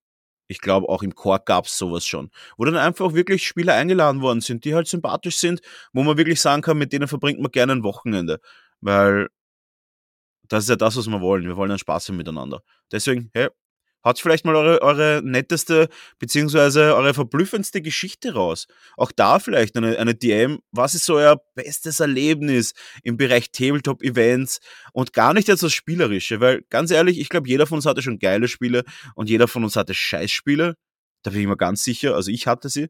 Ich 0.50 0.62
glaube, 0.62 0.90
auch 0.90 1.04
im 1.04 1.14
Core 1.14 1.42
gab's 1.46 1.78
sowas 1.78 2.06
schon. 2.06 2.32
Wo 2.58 2.66
dann 2.66 2.76
einfach 2.76 3.14
wirklich 3.14 3.46
Spieler 3.48 3.76
eingeladen 3.76 4.22
worden 4.22 4.42
sind, 4.42 4.66
die 4.66 4.74
halt 4.74 4.88
sympathisch 4.88 5.38
sind, 5.38 5.62
wo 5.94 6.02
man 6.04 6.18
wirklich 6.18 6.42
sagen 6.42 6.64
kann, 6.64 6.78
mit 6.80 6.92
denen 6.92 7.08
verbringt 7.08 7.40
man 7.40 7.52
gerne 7.52 7.74
ein 7.74 7.84
Wochenende. 7.84 8.40
Weil 8.82 9.30
das 10.48 10.64
ist 10.64 10.70
ja 10.70 10.76
das, 10.76 10.98
was 10.98 11.08
wir 11.08 11.22
wollen. 11.22 11.46
Wir 11.46 11.56
wollen 11.56 11.72
einen 11.72 11.80
Spaß 11.80 12.10
haben 12.10 12.18
miteinander. 12.18 12.62
Deswegen, 12.92 13.30
hey, 13.34 13.50
Haut 14.06 14.20
vielleicht 14.20 14.46
mal 14.46 14.56
eure, 14.56 14.82
eure 14.82 15.22
netteste 15.24 15.90
beziehungsweise 16.20 16.96
eure 16.96 17.14
verblüffendste 17.14 17.82
Geschichte 17.82 18.34
raus. 18.34 18.68
Auch 18.96 19.12
da 19.12 19.40
vielleicht 19.40 19.76
eine, 19.76 19.98
eine 19.98 20.16
DM. 20.16 20.60
Was 20.72 20.96
ist 20.96 21.06
so 21.06 21.16
euer 21.16 21.42
bestes 21.56 22.00
Erlebnis 22.00 22.74
im 23.04 23.18
Bereich 23.18 23.52
Tabletop-Events 23.52 24.60
und 24.94 25.12
gar 25.12 25.34
nicht 25.34 25.50
jetzt 25.50 25.64
das 25.64 25.74
Spielerische? 25.74 26.40
Weil 26.40 26.64
ganz 26.70 26.92
ehrlich, 26.92 27.20
ich 27.20 27.30
glaube, 27.30 27.50
jeder 27.50 27.68
von 27.68 27.78
uns 27.78 27.86
hatte 27.86 28.02
schon 28.02 28.20
geile 28.20 28.48
Spiele 28.48 28.84
und 29.16 29.30
jeder 29.30 29.48
von 29.50 29.64
uns 29.64 29.76
hatte 29.76 29.94
Scheißspiele. 29.94 30.76
Da 31.24 31.32
bin 31.32 31.42
ich 31.42 31.48
mir 31.48 31.58
ganz 31.58 31.84
sicher. 31.84 32.16
Also 32.16 32.32
ich 32.32 32.48
hatte 32.48 32.70
sie. 32.70 32.88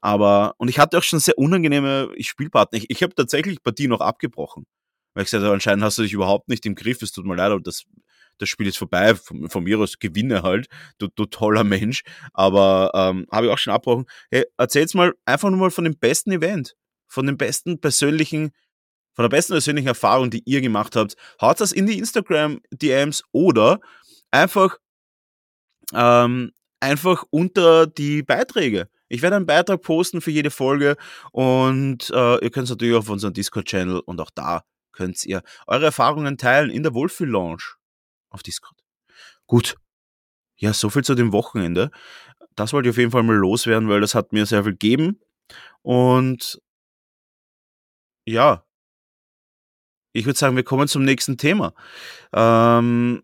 Aber, 0.00 0.54
und 0.58 0.68
ich 0.68 0.78
hatte 0.78 0.98
auch 0.98 1.02
schon 1.02 1.18
sehr 1.18 1.38
unangenehme 1.38 2.12
Spielpartner. 2.20 2.78
Ich, 2.78 2.90
ich 2.90 3.02
habe 3.02 3.14
tatsächlich 3.14 3.62
Partien 3.62 3.90
noch 3.90 4.00
abgebrochen. 4.00 4.66
Weil 5.14 5.24
ich 5.24 5.26
gesagt 5.26 5.42
habe, 5.42 5.54
anscheinend 5.54 5.82
hast 5.82 5.98
du 5.98 6.02
dich 6.02 6.12
überhaupt 6.12 6.48
nicht 6.48 6.64
im 6.66 6.76
Griff. 6.76 7.02
Es 7.02 7.10
tut 7.10 7.24
mir 7.26 7.34
leid, 7.34 7.50
aber 7.50 7.60
das 7.60 7.84
das 8.38 8.48
Spiel 8.48 8.66
ist 8.66 8.78
vorbei, 8.78 9.14
von, 9.14 9.48
von 9.48 9.64
mir 9.64 9.78
aus 9.78 9.98
gewinne 9.98 10.42
halt, 10.42 10.68
du, 10.98 11.08
du 11.08 11.26
toller 11.26 11.64
Mensch. 11.64 12.02
Aber 12.32 12.90
ähm, 12.94 13.26
habe 13.30 13.46
ich 13.46 13.52
auch 13.52 13.58
schon 13.58 13.72
abgebrochen. 13.72 14.06
Hey, 14.30 14.44
erzähl's 14.56 14.94
mal 14.94 15.14
einfach 15.24 15.50
nur 15.50 15.58
mal 15.58 15.70
von 15.70 15.84
dem 15.84 15.96
besten 15.96 16.32
Event, 16.32 16.76
von 17.06 17.26
dem 17.26 17.36
besten 17.36 17.80
persönlichen, 17.80 18.52
von 19.14 19.24
der 19.24 19.30
besten 19.30 19.54
persönlichen 19.54 19.88
Erfahrung, 19.88 20.30
die 20.30 20.42
ihr 20.44 20.60
gemacht 20.60 20.96
habt. 20.96 21.16
Haut 21.40 21.60
das 21.60 21.72
in 21.72 21.86
die 21.86 21.98
Instagram-DMs 21.98 23.24
oder 23.32 23.80
einfach, 24.30 24.78
ähm, 25.94 26.52
einfach 26.80 27.24
unter 27.30 27.86
die 27.86 28.22
Beiträge. 28.22 28.88
Ich 29.08 29.22
werde 29.22 29.36
einen 29.36 29.46
Beitrag 29.46 29.82
posten 29.82 30.20
für 30.20 30.30
jede 30.30 30.50
Folge 30.50 30.96
und 31.32 32.10
äh, 32.10 32.44
ihr 32.44 32.50
könnt 32.50 32.64
es 32.64 32.70
natürlich 32.70 32.94
auf 32.94 33.08
unserem 33.08 33.32
Discord-Channel 33.32 34.00
und 34.00 34.20
auch 34.20 34.30
da 34.30 34.64
könnt 34.92 35.24
ihr 35.24 35.42
eure 35.66 35.86
Erfahrungen 35.86 36.36
teilen 36.36 36.70
in 36.70 36.82
der 36.82 36.92
Wohlfühl-Lounge 36.92 37.77
auf 38.30 38.42
Discord. 38.42 38.82
Gut. 39.46 39.76
Ja, 40.56 40.72
so 40.72 40.90
viel 40.90 41.04
zu 41.04 41.14
dem 41.14 41.32
Wochenende. 41.32 41.90
Das 42.56 42.72
wollte 42.72 42.88
ich 42.88 42.94
auf 42.94 42.98
jeden 42.98 43.12
Fall 43.12 43.22
mal 43.22 43.36
loswerden, 43.36 43.88
weil 43.88 44.00
das 44.00 44.14
hat 44.14 44.32
mir 44.32 44.44
sehr 44.46 44.64
viel 44.64 44.72
gegeben. 44.72 45.20
Und 45.82 46.60
ja, 48.26 48.64
ich 50.12 50.26
würde 50.26 50.38
sagen, 50.38 50.56
wir 50.56 50.64
kommen 50.64 50.88
zum 50.88 51.04
nächsten 51.04 51.36
Thema. 51.36 51.74
Ähm, 52.32 53.22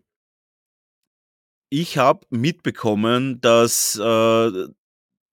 ich 1.69 1.97
habe 1.97 2.25
mitbekommen, 2.29 3.41
dass 3.41 3.99
äh, 4.01 4.67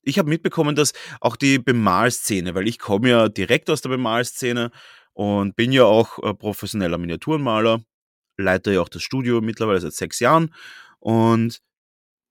ich 0.02 0.18
habe 0.18 0.28
mitbekommen, 0.28 0.74
dass 0.74 0.92
auch 1.20 1.36
die 1.36 1.58
Bemalszene, 1.58 2.54
weil 2.54 2.66
ich 2.66 2.78
komme 2.78 3.10
ja 3.10 3.28
direkt 3.28 3.70
aus 3.70 3.82
der 3.82 3.90
Bemalszene 3.90 4.72
und 5.12 5.54
bin 5.56 5.72
ja 5.72 5.84
auch 5.84 6.18
äh, 6.18 6.34
professioneller 6.34 6.98
Miniaturenmaler 6.98 7.82
leite 8.42 8.72
ja 8.72 8.80
auch 8.80 8.88
das 8.88 9.02
Studio 9.02 9.40
mittlerweile 9.40 9.80
seit 9.80 9.94
sechs 9.94 10.20
Jahren. 10.20 10.54
Und 11.00 11.58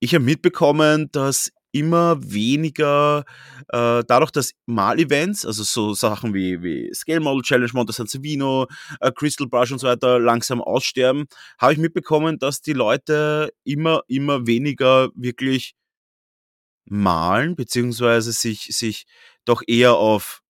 ich 0.00 0.14
habe 0.14 0.24
mitbekommen, 0.24 1.10
dass 1.12 1.52
immer 1.72 2.18
weniger, 2.22 3.24
äh, 3.68 4.04
dadurch, 4.06 4.30
dass 4.30 4.52
Mal-Events, 4.66 5.46
also 5.46 5.62
so 5.62 5.94
Sachen 5.94 6.34
wie, 6.34 6.62
wie 6.62 6.92
Scale 6.94 7.20
Model 7.20 7.42
Challenge, 7.42 7.70
Monte 7.72 7.92
San 7.92 8.06
Savino, 8.06 8.66
äh, 9.00 9.10
Crystal 9.10 9.48
Brush 9.48 9.72
und 9.72 9.78
so 9.78 9.88
weiter 9.88 10.18
langsam 10.18 10.60
aussterben, 10.60 11.24
habe 11.58 11.72
ich 11.72 11.78
mitbekommen, 11.78 12.38
dass 12.38 12.60
die 12.60 12.74
Leute 12.74 13.52
immer, 13.64 14.02
immer 14.06 14.46
weniger 14.46 15.08
wirklich 15.14 15.74
malen, 16.84 17.56
beziehungsweise 17.56 18.32
sich, 18.32 18.64
sich 18.76 19.06
doch 19.44 19.62
eher 19.66 19.94
auf 19.94 20.41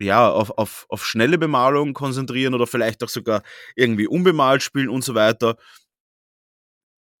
ja, 0.00 0.30
auf, 0.30 0.50
auf, 0.50 0.86
auf 0.88 1.04
schnelle 1.04 1.38
Bemalung 1.38 1.94
konzentrieren 1.94 2.54
oder 2.54 2.66
vielleicht 2.66 3.02
auch 3.02 3.08
sogar 3.08 3.42
irgendwie 3.76 4.06
unbemalt 4.06 4.62
spielen 4.62 4.88
und 4.88 5.04
so 5.04 5.14
weiter. 5.14 5.56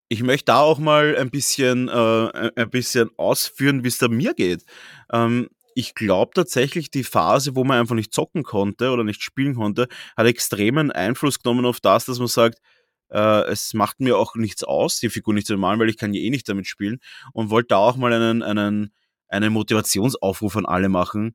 Ich 0.08 0.22
möchte 0.22 0.46
da 0.46 0.60
auch 0.60 0.78
mal 0.78 1.16
ein 1.16 1.30
bisschen, 1.30 1.88
äh, 1.88 2.50
ein 2.56 2.70
bisschen 2.70 3.10
ausführen, 3.16 3.84
wie 3.84 3.88
es 3.88 3.98
da 3.98 4.08
mir 4.08 4.34
geht. 4.34 4.64
Ähm, 5.12 5.48
ich 5.74 5.94
glaube 5.94 6.32
tatsächlich, 6.34 6.90
die 6.90 7.04
Phase, 7.04 7.56
wo 7.56 7.64
man 7.64 7.80
einfach 7.80 7.96
nicht 7.96 8.14
zocken 8.14 8.44
konnte 8.44 8.90
oder 8.90 9.02
nicht 9.02 9.22
spielen 9.22 9.54
konnte, 9.56 9.88
hat 10.16 10.26
extremen 10.26 10.92
Einfluss 10.92 11.40
genommen 11.40 11.66
auf 11.66 11.80
das, 11.80 12.04
dass 12.04 12.18
man 12.18 12.28
sagt, 12.28 12.60
äh, 13.10 13.44
es 13.50 13.74
macht 13.74 14.00
mir 14.00 14.16
auch 14.18 14.34
nichts 14.36 14.62
aus, 14.64 15.00
die 15.00 15.10
Figur 15.10 15.34
nicht 15.34 15.46
zu 15.46 15.56
malen, 15.56 15.80
weil 15.80 15.88
ich 15.88 15.96
kann 15.96 16.14
ja 16.14 16.20
eh 16.20 16.30
nicht 16.30 16.48
damit 16.48 16.66
spielen 16.66 17.00
und 17.32 17.50
wollte 17.50 17.68
da 17.68 17.78
auch 17.78 17.96
mal 17.96 18.12
einen, 18.12 18.42
einen, 18.42 18.92
einen 19.28 19.52
Motivationsaufruf 19.52 20.56
an 20.56 20.66
alle 20.66 20.88
machen, 20.88 21.34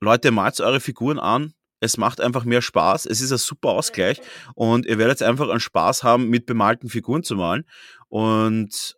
Leute, 0.00 0.30
malt 0.30 0.60
eure 0.60 0.80
Figuren 0.80 1.18
an. 1.18 1.54
Es 1.80 1.96
macht 1.96 2.20
einfach 2.20 2.44
mehr 2.44 2.62
Spaß. 2.62 3.06
Es 3.06 3.20
ist 3.20 3.32
ein 3.32 3.38
super 3.38 3.70
Ausgleich 3.70 4.20
und 4.54 4.86
ihr 4.86 4.98
werdet 4.98 5.22
einfach 5.22 5.48
einen 5.48 5.60
Spaß 5.60 6.02
haben, 6.02 6.28
mit 6.28 6.46
bemalten 6.46 6.88
Figuren 6.88 7.22
zu 7.22 7.36
malen. 7.36 7.64
Und 8.08 8.96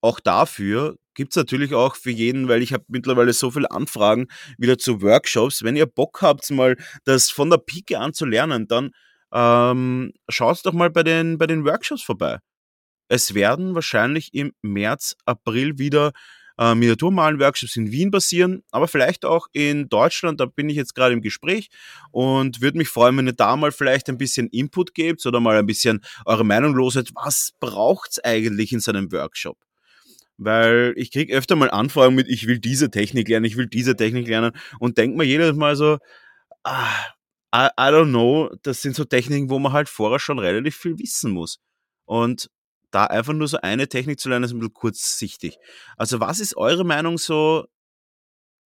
auch 0.00 0.20
dafür 0.20 0.96
gibt's 1.14 1.36
natürlich 1.36 1.74
auch 1.74 1.96
für 1.96 2.10
jeden, 2.10 2.48
weil 2.48 2.62
ich 2.62 2.72
habe 2.72 2.84
mittlerweile 2.88 3.32
so 3.32 3.50
viele 3.50 3.70
Anfragen 3.70 4.28
wieder 4.56 4.78
zu 4.78 5.02
Workshops. 5.02 5.62
Wenn 5.62 5.76
ihr 5.76 5.86
Bock 5.86 6.22
habt, 6.22 6.50
mal 6.50 6.76
das 7.04 7.30
von 7.30 7.50
der 7.50 7.58
Pike 7.58 7.98
an 7.98 8.12
zu 8.12 8.24
lernen, 8.24 8.66
dann 8.66 8.90
ähm, 9.32 10.12
schaut 10.28 10.64
doch 10.64 10.72
mal 10.72 10.90
bei 10.90 11.02
den, 11.02 11.38
bei 11.38 11.46
den 11.46 11.64
Workshops 11.64 12.02
vorbei. 12.02 12.38
Es 13.08 13.34
werden 13.34 13.74
wahrscheinlich 13.74 14.32
im 14.32 14.52
März, 14.62 15.16
April 15.26 15.78
wieder 15.78 16.12
äh, 16.58 16.74
Miniaturmalen-Workshops 16.74 17.76
in 17.76 17.92
Wien 17.92 18.10
passieren, 18.10 18.62
aber 18.70 18.88
vielleicht 18.88 19.24
auch 19.24 19.46
in 19.52 19.88
Deutschland. 19.88 20.40
Da 20.40 20.46
bin 20.46 20.68
ich 20.68 20.76
jetzt 20.76 20.94
gerade 20.94 21.14
im 21.14 21.20
Gespräch 21.20 21.68
und 22.10 22.60
würde 22.60 22.78
mich 22.78 22.88
freuen, 22.88 23.16
wenn 23.16 23.26
ihr 23.26 23.32
da 23.32 23.56
mal 23.56 23.72
vielleicht 23.72 24.08
ein 24.08 24.18
bisschen 24.18 24.48
Input 24.48 24.94
gebt 24.94 25.24
oder 25.26 25.40
mal 25.40 25.56
ein 25.56 25.66
bisschen 25.66 26.00
eure 26.24 26.44
Meinung 26.44 26.74
loset. 26.74 27.10
Was 27.14 27.52
braucht's 27.60 28.18
eigentlich 28.18 28.72
in 28.72 28.80
so 28.80 28.90
einem 28.90 29.12
Workshop? 29.12 29.58
Weil 30.38 30.94
ich 30.96 31.12
kriege 31.12 31.34
öfter 31.36 31.56
mal 31.56 31.70
Anfragen 31.70 32.14
mit, 32.14 32.28
ich 32.28 32.46
will 32.46 32.58
diese 32.58 32.90
Technik 32.90 33.28
lernen, 33.28 33.44
ich 33.44 33.56
will 33.56 33.66
diese 33.66 33.96
Technik 33.96 34.26
lernen 34.26 34.52
und 34.80 34.98
denke 34.98 35.16
mir 35.16 35.24
jedes 35.24 35.54
Mal 35.54 35.76
so, 35.76 35.98
ah, 36.64 36.88
I, 37.54 37.68
I 37.78 37.90
don't 37.90 38.08
know, 38.08 38.50
das 38.62 38.80
sind 38.80 38.96
so 38.96 39.04
Techniken, 39.04 39.50
wo 39.50 39.58
man 39.58 39.72
halt 39.72 39.88
vorher 39.88 40.18
schon 40.18 40.38
relativ 40.38 40.76
viel 40.76 40.98
wissen 40.98 41.32
muss. 41.32 41.58
Und 42.06 42.50
da 42.92 43.06
einfach 43.06 43.32
nur 43.32 43.48
so 43.48 43.58
eine 43.58 43.88
Technik 43.88 44.20
zu 44.20 44.28
lernen, 44.28 44.44
ist 44.44 44.52
ein 44.52 44.58
bisschen 44.58 44.74
kurzsichtig. 44.74 45.58
Also 45.96 46.20
was 46.20 46.40
ist 46.40 46.56
eure 46.56 46.84
Meinung 46.84 47.18
so? 47.18 47.66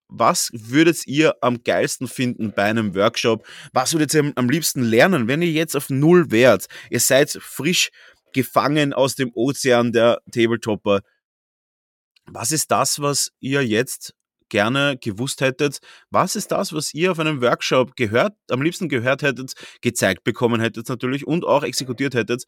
Was 0.09 0.51
würdet 0.53 1.07
ihr 1.07 1.35
am 1.41 1.65
geilsten 1.65 2.07
finden 2.07 2.53
bei 2.53 2.65
einem 2.65 2.95
Workshop? 2.95 3.47
Was 3.73 3.93
würdet 3.93 4.15
ihr 4.15 4.33
am 4.37 4.49
liebsten 4.49 4.83
lernen, 4.83 5.27
wenn 5.27 5.43
ihr 5.43 5.51
jetzt 5.51 5.77
auf 5.77 5.91
Null 5.91 6.31
wärt? 6.31 6.67
Ihr 6.91 7.01
seid 7.01 7.31
frisch 7.41 7.91
gefangen 8.33 8.93
aus 8.93 9.17
dem 9.17 9.33
Ozean 9.35 9.93
der 9.93 10.21
Tabletopper. 10.31 11.01
Was 12.27 12.53
ist 12.53 12.71
das, 12.71 13.01
was 13.01 13.33
ihr 13.41 13.67
jetzt 13.67 14.15
gerne 14.49 14.97
gewusst 15.01 15.41
hättet? 15.41 15.81
Was 16.11 16.37
ist 16.37 16.53
das, 16.53 16.73
was 16.73 16.95
ihr 16.95 17.13
auf 17.13 17.19
einem 17.19 17.41
Workshop 17.41 17.97
gehört, 17.97 18.35
am 18.51 18.63
liebsten 18.63 18.89
gehört 18.89 19.23
hättet, 19.23 19.55
gezeigt 19.81 20.25
bekommen 20.25 20.61
hättet 20.61 20.89
natürlich 20.89 21.27
und 21.27 21.45
auch 21.45 21.63
exekutiert 21.63 22.15
hättet, 22.15 22.45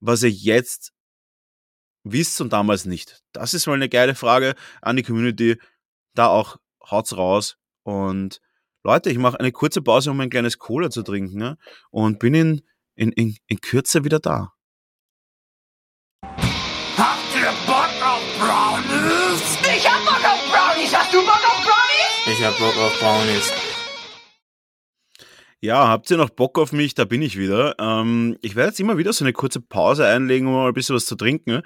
was 0.00 0.22
ihr 0.22 0.30
jetzt 0.30 0.92
wisst 2.04 2.40
und 2.40 2.52
damals 2.52 2.84
nicht? 2.84 3.22
Das 3.32 3.54
ist 3.54 3.66
mal 3.66 3.74
eine 3.74 3.88
geile 3.88 4.14
Frage 4.14 4.54
an 4.80 4.96
die 4.96 5.02
Community. 5.02 5.58
Da 6.14 6.28
auch 6.28 6.58
haut's 6.90 7.16
raus. 7.16 7.56
Und 7.82 8.40
Leute, 8.84 9.10
ich 9.10 9.18
mache 9.18 9.40
eine 9.40 9.50
kurze 9.50 9.82
Pause, 9.82 10.10
um 10.10 10.20
ein 10.20 10.30
kleines 10.30 10.58
Cola 10.58 10.90
zu 10.90 11.02
trinken 11.02 11.38
ne? 11.38 11.56
und 11.90 12.18
bin 12.18 12.34
in, 12.34 12.62
in, 12.94 13.12
in, 13.12 13.36
in 13.46 13.60
Kürze 13.60 14.04
wieder 14.04 14.20
da. 14.20 14.52
Habt 16.22 17.34
ihr 17.34 17.52
Bock 17.66 17.90
auf 18.02 18.22
Brownies? 18.38 19.58
Ich 19.76 19.90
hab 19.90 20.04
Bock 20.04 20.24
auf 20.24 20.52
Brownies! 20.52 20.94
Hast 20.94 21.12
du 21.12 21.18
Bock 21.24 21.34
auf 21.34 21.64
Brownies? 21.64 22.38
Ich 22.38 22.44
hab 22.44 22.58
Bock 22.58 22.76
auf 22.76 23.00
Brownies. 23.00 23.63
Ja, 25.64 25.88
habt 25.88 26.10
ihr 26.10 26.18
noch 26.18 26.28
Bock 26.28 26.58
auf 26.58 26.72
mich? 26.72 26.92
Da 26.92 27.06
bin 27.06 27.22
ich 27.22 27.38
wieder. 27.38 27.74
Ähm, 27.78 28.36
ich 28.42 28.54
werde 28.54 28.68
jetzt 28.68 28.80
immer 28.80 28.98
wieder 28.98 29.14
so 29.14 29.24
eine 29.24 29.32
kurze 29.32 29.62
Pause 29.62 30.06
einlegen, 30.06 30.46
um 30.46 30.52
mal 30.52 30.68
ein 30.68 30.74
bisschen 30.74 30.94
was 30.94 31.06
zu 31.06 31.16
trinken 31.16 31.62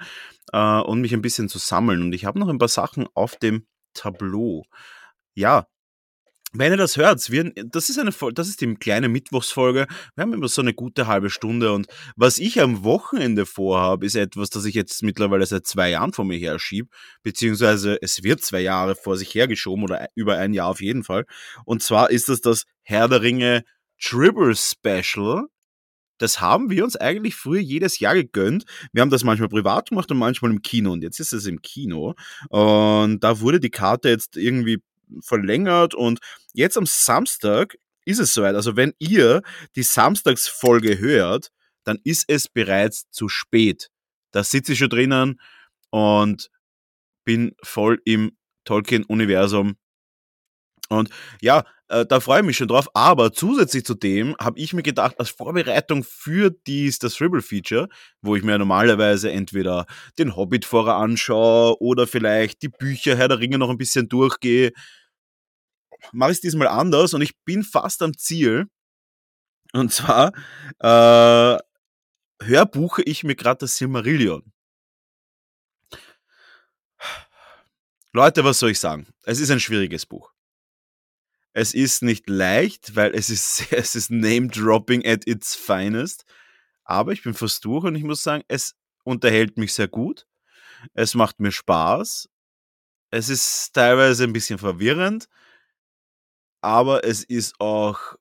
äh, 0.53 0.79
und 0.79 1.01
mich 1.01 1.13
ein 1.13 1.21
bisschen 1.21 1.49
zu 1.49 1.57
sammeln. 1.57 2.03
Und 2.03 2.13
ich 2.13 2.23
habe 2.23 2.39
noch 2.39 2.47
ein 2.47 2.59
paar 2.59 2.69
Sachen 2.69 3.07
auf 3.13 3.35
dem 3.35 3.65
Tableau. 3.93 4.63
Ja, 5.35 5.67
wenn 6.53 6.71
ihr 6.71 6.77
das 6.77 6.95
hört, 6.95 7.29
wir, 7.29 7.51
das 7.53 7.89
ist 7.89 7.99
eine, 7.99 8.11
das 8.33 8.47
ist 8.47 8.61
die 8.61 8.73
kleine 8.75 9.09
Mittwochsfolge. 9.09 9.85
Wir 10.15 10.21
haben 10.21 10.31
immer 10.31 10.47
so 10.47 10.61
eine 10.61 10.73
gute 10.73 11.05
halbe 11.07 11.29
Stunde 11.29 11.73
und 11.73 11.87
was 12.15 12.37
ich 12.37 12.61
am 12.61 12.85
Wochenende 12.85 13.45
vorhabe, 13.45 14.05
ist 14.05 14.15
etwas, 14.15 14.49
das 14.49 14.63
ich 14.63 14.75
jetzt 14.75 15.03
mittlerweile 15.03 15.45
seit 15.45 15.67
zwei 15.67 15.89
Jahren 15.89 16.13
vor 16.13 16.23
mir 16.23 16.39
herschiebe, 16.39 16.87
beziehungsweise 17.21 17.99
es 18.01 18.23
wird 18.23 18.41
zwei 18.45 18.61
Jahre 18.61 18.95
vor 18.95 19.17
sich 19.17 19.35
hergeschoben 19.35 19.83
oder 19.83 20.07
über 20.15 20.37
ein 20.37 20.53
Jahr 20.53 20.69
auf 20.69 20.79
jeden 20.79 21.03
Fall. 21.03 21.25
Und 21.65 21.83
zwar 21.83 22.09
ist 22.09 22.29
das 22.29 22.39
das 22.39 22.63
Herr 22.81 23.09
der 23.09 23.21
Ringe 23.21 23.65
Tribble 24.01 24.55
Special. 24.55 25.45
Das 26.17 26.41
haben 26.41 26.69
wir 26.69 26.83
uns 26.83 26.95
eigentlich 26.97 27.35
früher 27.35 27.61
jedes 27.61 27.99
Jahr 27.99 28.13
gegönnt. 28.13 28.65
Wir 28.91 29.01
haben 29.01 29.09
das 29.09 29.23
manchmal 29.23 29.49
privat 29.49 29.89
gemacht 29.89 30.11
und 30.11 30.17
manchmal 30.17 30.51
im 30.51 30.61
Kino. 30.61 30.91
Und 30.91 31.01
jetzt 31.01 31.19
ist 31.19 31.33
es 31.33 31.45
im 31.45 31.61
Kino. 31.61 32.15
Und 32.49 33.21
da 33.21 33.39
wurde 33.39 33.59
die 33.59 33.69
Karte 33.69 34.09
jetzt 34.09 34.35
irgendwie 34.35 34.81
verlängert 35.21 35.95
und 35.95 36.19
jetzt 36.53 36.77
am 36.77 36.85
Samstag 36.85 37.75
ist 38.05 38.19
es 38.19 38.33
soweit. 38.33 38.55
Also 38.55 38.75
wenn 38.75 38.93
ihr 38.99 39.41
die 39.75 39.83
Samstagsfolge 39.83 40.99
hört, 40.99 41.51
dann 41.83 41.99
ist 42.03 42.25
es 42.27 42.47
bereits 42.47 43.09
zu 43.11 43.29
spät. 43.29 43.89
Da 44.31 44.43
sitze 44.43 44.73
ich 44.73 44.79
schon 44.79 44.89
drinnen 44.89 45.39
und 45.89 46.49
bin 47.23 47.55
voll 47.63 48.01
im 48.05 48.37
Tolkien-Universum. 48.65 49.77
Und 50.89 51.09
ja, 51.41 51.63
äh, 51.89 52.05
da 52.05 52.19
freue 52.19 52.41
ich 52.41 52.45
mich 52.45 52.57
schon 52.57 52.67
drauf. 52.67 52.87
Aber 52.93 53.33
zusätzlich 53.33 53.83
zu 53.85 53.95
dem 53.95 54.35
habe 54.39 54.59
ich 54.59 54.73
mir 54.73 54.83
gedacht, 54.83 55.19
als 55.19 55.29
Vorbereitung 55.29 56.03
für 56.03 56.51
dies, 56.51 56.99
das 56.99 57.19
Ribble-Feature, 57.19 57.89
wo 58.21 58.35
ich 58.35 58.43
mir 58.43 58.57
normalerweise 58.57 59.31
entweder 59.31 59.85
den 60.17 60.35
Hobbit 60.35 60.65
vorher 60.65 60.95
anschaue 60.95 61.81
oder 61.81 62.07
vielleicht 62.07 62.61
die 62.61 62.69
Bücher 62.69 63.17
Herr 63.17 63.27
der 63.27 63.39
Ringe 63.39 63.57
noch 63.57 63.69
ein 63.69 63.77
bisschen 63.77 64.07
durchgehe, 64.07 64.71
mache 66.11 66.31
ich 66.31 66.37
es 66.37 66.41
diesmal 66.41 66.67
anders 66.67 67.13
und 67.13 67.21
ich 67.21 67.37
bin 67.43 67.63
fast 67.63 68.01
am 68.01 68.17
Ziel. 68.17 68.67
Und 69.73 69.91
zwar 69.93 70.31
äh, 70.79 71.59
hörbuche 72.43 73.03
ich 73.03 73.23
mir 73.23 73.35
gerade 73.35 73.59
das 73.59 73.77
Silmarillion. 73.77 74.51
Leute, 78.13 78.43
was 78.43 78.59
soll 78.59 78.71
ich 78.71 78.79
sagen? 78.79 79.07
Es 79.23 79.39
ist 79.39 79.51
ein 79.51 79.59
schwieriges 79.59 80.05
Buch. 80.05 80.31
Es 81.59 81.73
ist 81.73 82.03
nicht 82.03 82.29
leicht, 82.29 82.95
weil 82.95 83.13
es 83.13 83.29
ist, 83.29 83.73
es 83.73 83.95
ist 83.95 84.11
Name-Dropping 84.11 85.05
at 85.05 85.27
its 85.27 85.55
finest. 85.55 86.23
Aber 86.85 87.11
ich 87.11 87.23
bin 87.23 87.33
fast 87.33 87.65
durch 87.65 87.83
und 87.83 87.95
ich 87.95 88.03
muss 88.03 88.23
sagen, 88.23 88.43
es 88.47 88.75
unterhält 89.03 89.57
mich 89.57 89.73
sehr 89.73 89.89
gut. 89.89 90.25
Es 90.93 91.15
macht 91.15 91.39
mir 91.41 91.51
Spaß. 91.51 92.29
Es 93.11 93.29
ist 93.29 93.73
teilweise 93.73 94.23
ein 94.23 94.33
bisschen 94.33 94.59
verwirrend 94.59 95.27
aber 96.61 97.03
es 97.05 97.23
ist 97.23 97.59
auch 97.59 98.15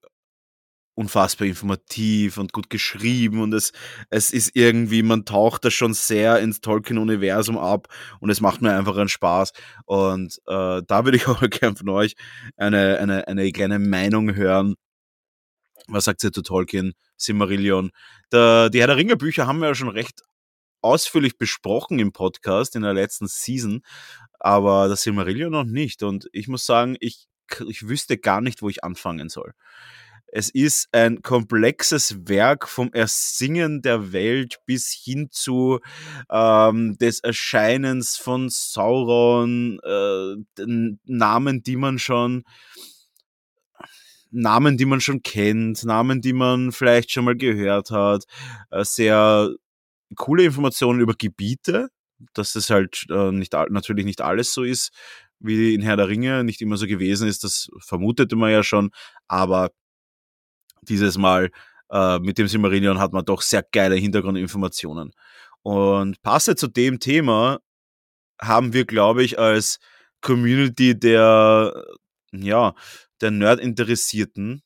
unfassbar 0.98 1.46
informativ 1.46 2.38
und 2.38 2.52
gut 2.52 2.70
geschrieben 2.70 3.40
und 3.40 3.54
es, 3.54 3.72
es 4.10 4.32
ist 4.32 4.50
irgendwie, 4.54 5.04
man 5.04 5.24
taucht 5.24 5.64
da 5.64 5.70
schon 5.70 5.94
sehr 5.94 6.40
ins 6.40 6.60
Tolkien-Universum 6.60 7.56
ab 7.56 7.86
und 8.18 8.30
es 8.30 8.40
macht 8.40 8.62
mir 8.62 8.76
einfach 8.76 8.96
einen 8.96 9.08
Spaß. 9.08 9.52
Und 9.84 10.38
äh, 10.48 10.82
da 10.84 11.04
würde 11.04 11.16
ich 11.16 11.26
auch 11.28 11.40
gern 11.48 11.76
von 11.76 11.88
euch 11.90 12.16
eine, 12.56 12.98
eine, 12.98 13.28
eine 13.28 13.52
kleine 13.52 13.78
Meinung 13.78 14.34
hören. 14.34 14.74
Was 15.86 16.04
sagt 16.04 16.24
ihr 16.24 16.32
zu 16.32 16.42
Tolkien, 16.42 16.94
Silmarillion? 17.16 17.92
Der, 18.32 18.68
die 18.68 18.80
Herr 18.80 18.88
der 18.88 18.96
Ringe 18.96 19.16
Bücher 19.16 19.46
haben 19.46 19.60
wir 19.60 19.68
ja 19.68 19.74
schon 19.76 19.88
recht 19.88 20.22
ausführlich 20.82 21.38
besprochen 21.38 22.00
im 22.00 22.10
Podcast 22.10 22.74
in 22.74 22.82
der 22.82 22.92
letzten 22.92 23.28
Season, 23.28 23.82
aber 24.40 24.88
das 24.88 25.02
Silmarillion 25.02 25.52
noch 25.52 25.64
nicht. 25.64 26.02
Und 26.02 26.28
ich 26.32 26.48
muss 26.48 26.66
sagen, 26.66 26.96
ich 26.98 27.28
ich 27.66 27.88
wüsste 27.88 28.18
gar 28.18 28.40
nicht, 28.40 28.62
wo 28.62 28.68
ich 28.68 28.84
anfangen 28.84 29.28
soll. 29.28 29.54
Es 30.30 30.50
ist 30.50 30.88
ein 30.92 31.22
komplexes 31.22 32.28
Werk 32.28 32.68
vom 32.68 32.92
Ersingen 32.92 33.80
der 33.80 34.12
Welt 34.12 34.58
bis 34.66 34.92
hin 34.92 35.28
zu 35.30 35.80
ähm, 36.30 36.98
des 36.98 37.20
Erscheinens 37.20 38.16
von 38.16 38.48
Sauron, 38.50 39.80
äh, 39.82 40.64
Namen, 41.04 41.62
die 41.62 41.76
man 41.76 41.98
schon 41.98 42.44
Namen, 44.30 44.76
die 44.76 44.84
man 44.84 45.00
schon 45.00 45.22
kennt, 45.22 45.84
Namen, 45.84 46.20
die 46.20 46.34
man 46.34 46.72
vielleicht 46.72 47.10
schon 47.10 47.24
mal 47.24 47.36
gehört 47.36 47.90
hat, 47.90 48.24
äh, 48.70 48.84
sehr 48.84 49.50
coole 50.16 50.44
Informationen 50.44 51.00
über 51.00 51.14
Gebiete, 51.14 51.88
dass 52.34 52.54
es 52.54 52.68
halt 52.68 53.06
äh, 53.10 53.32
nicht 53.32 53.54
natürlich 53.54 54.04
nicht 54.04 54.20
alles 54.20 54.52
so 54.52 54.62
ist, 54.62 54.90
wie 55.40 55.74
in 55.74 55.82
Herr 55.82 55.96
der 55.96 56.08
Ringe 56.08 56.44
nicht 56.44 56.60
immer 56.60 56.76
so 56.76 56.86
gewesen 56.86 57.28
ist. 57.28 57.44
Das 57.44 57.68
vermutete 57.78 58.36
man 58.36 58.50
ja 58.50 58.62
schon. 58.62 58.90
Aber 59.28 59.70
dieses 60.88 61.18
Mal 61.18 61.50
äh, 61.90 62.18
mit 62.18 62.38
dem 62.38 62.48
Silmarillion 62.48 62.98
hat 62.98 63.12
man 63.12 63.24
doch 63.24 63.42
sehr 63.42 63.64
geile 63.72 63.96
Hintergrundinformationen. 63.96 65.12
Und 65.62 66.22
passe 66.22 66.56
zu 66.56 66.68
dem 66.68 67.00
Thema 67.00 67.60
haben 68.40 68.72
wir, 68.72 68.84
glaube 68.84 69.22
ich, 69.24 69.38
als 69.38 69.78
Community 70.20 70.98
der, 70.98 71.84
ja, 72.32 72.74
der 73.20 73.30
Nerd-Interessierten, 73.30 74.62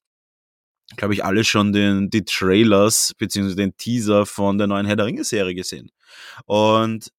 glaube 0.97 1.15
ich, 1.15 1.25
alle 1.25 1.45
schon 1.45 1.73
den, 1.73 2.11
die 2.11 2.25
Trailers 2.25 3.15
beziehungsweise 3.17 3.57
den 3.57 3.77
Teaser 3.77 4.27
von 4.27 4.59
der 4.59 4.67
neuen 4.67 4.87
Herr 4.87 4.97
der 4.97 5.07
Ringe-Serie 5.07 5.55
gesehen. 5.55 5.91
Und 6.45 7.11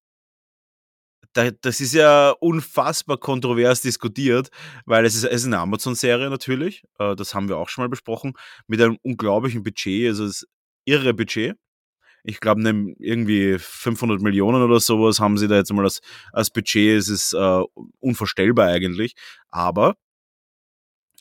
da, 1.34 1.52
das 1.52 1.82
ist 1.82 1.94
ja 1.94 2.32
unfassbar 2.40 3.18
kontrovers 3.18 3.82
diskutiert, 3.82 4.50
weil 4.86 5.06
es 5.06 5.16
ist, 5.16 5.24
es 5.24 5.42
ist 5.42 5.48
eine 5.48 5.60
Amazon-Serie 5.60 6.30
natürlich, 6.30 6.84
äh, 7.00 7.16
das 7.16 7.34
haben 7.34 7.50
wir 7.50 7.58
auch 7.58 7.70
schon 7.70 7.84
mal 7.84 7.90
besprochen, 7.90 8.34
mit 8.68 8.82
einem 8.82 8.98
unglaublichen 9.04 9.64
Budget, 9.64 10.08
also 10.08 10.26
das 10.26 10.46
irre 10.86 11.14
Budget. 11.14 11.56
Ich 12.26 12.40
glaube, 12.40 12.62
irgendwie 13.00 13.58
500 13.60 14.22
Millionen 14.22 14.64
oder 14.64 14.80
sowas 14.80 15.20
haben 15.20 15.38
sie 15.38 15.50
da 15.50 15.58
jetzt 15.58 15.74
mal 15.74 15.84
als, 15.84 16.00
als 16.32 16.52
Budget. 16.52 16.98
Es 16.98 17.10
ist 17.10 17.34
äh, 17.34 17.62
unvorstellbar 18.00 18.68
eigentlich. 18.68 19.14
Aber 19.50 19.98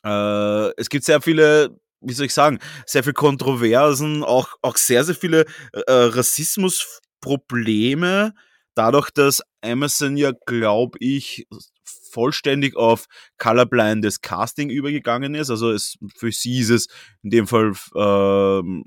äh, 0.05 0.71
es 0.77 0.89
gibt 0.89 1.05
sehr 1.05 1.21
viele 1.21 1.77
wie 2.03 2.13
soll 2.13 2.27
ich 2.27 2.35
sagen, 2.35 2.59
sehr 2.87 3.05
viel 3.05 3.13
Kontroversen, 3.13 4.25
auch, 4.25 4.49
auch 4.63 4.77
sehr, 4.77 5.05
sehr 5.05 5.15
viele 5.15 5.47
äh, 5.73 5.83
Rassismusprobleme, 5.87 8.35
dadurch, 8.75 9.11
dass 9.11 9.43
Amazon 9.63 10.17
ja, 10.17 10.33
glaube 10.47 10.99
ich, 11.01 11.47
vollständig 11.85 12.77
auf 12.77 13.07
colorblindes 13.39 14.21
Casting 14.21 14.71
übergegangen 14.71 15.35
ist. 15.35 15.51
Also 15.51 15.71
es, 15.71 15.99
für 16.15 16.31
sie 16.31 16.61
ist 16.61 16.71
es 16.71 16.89
in 17.23 17.31
dem 17.31 17.47
Fall, 17.47 17.73
äh, 17.95 18.83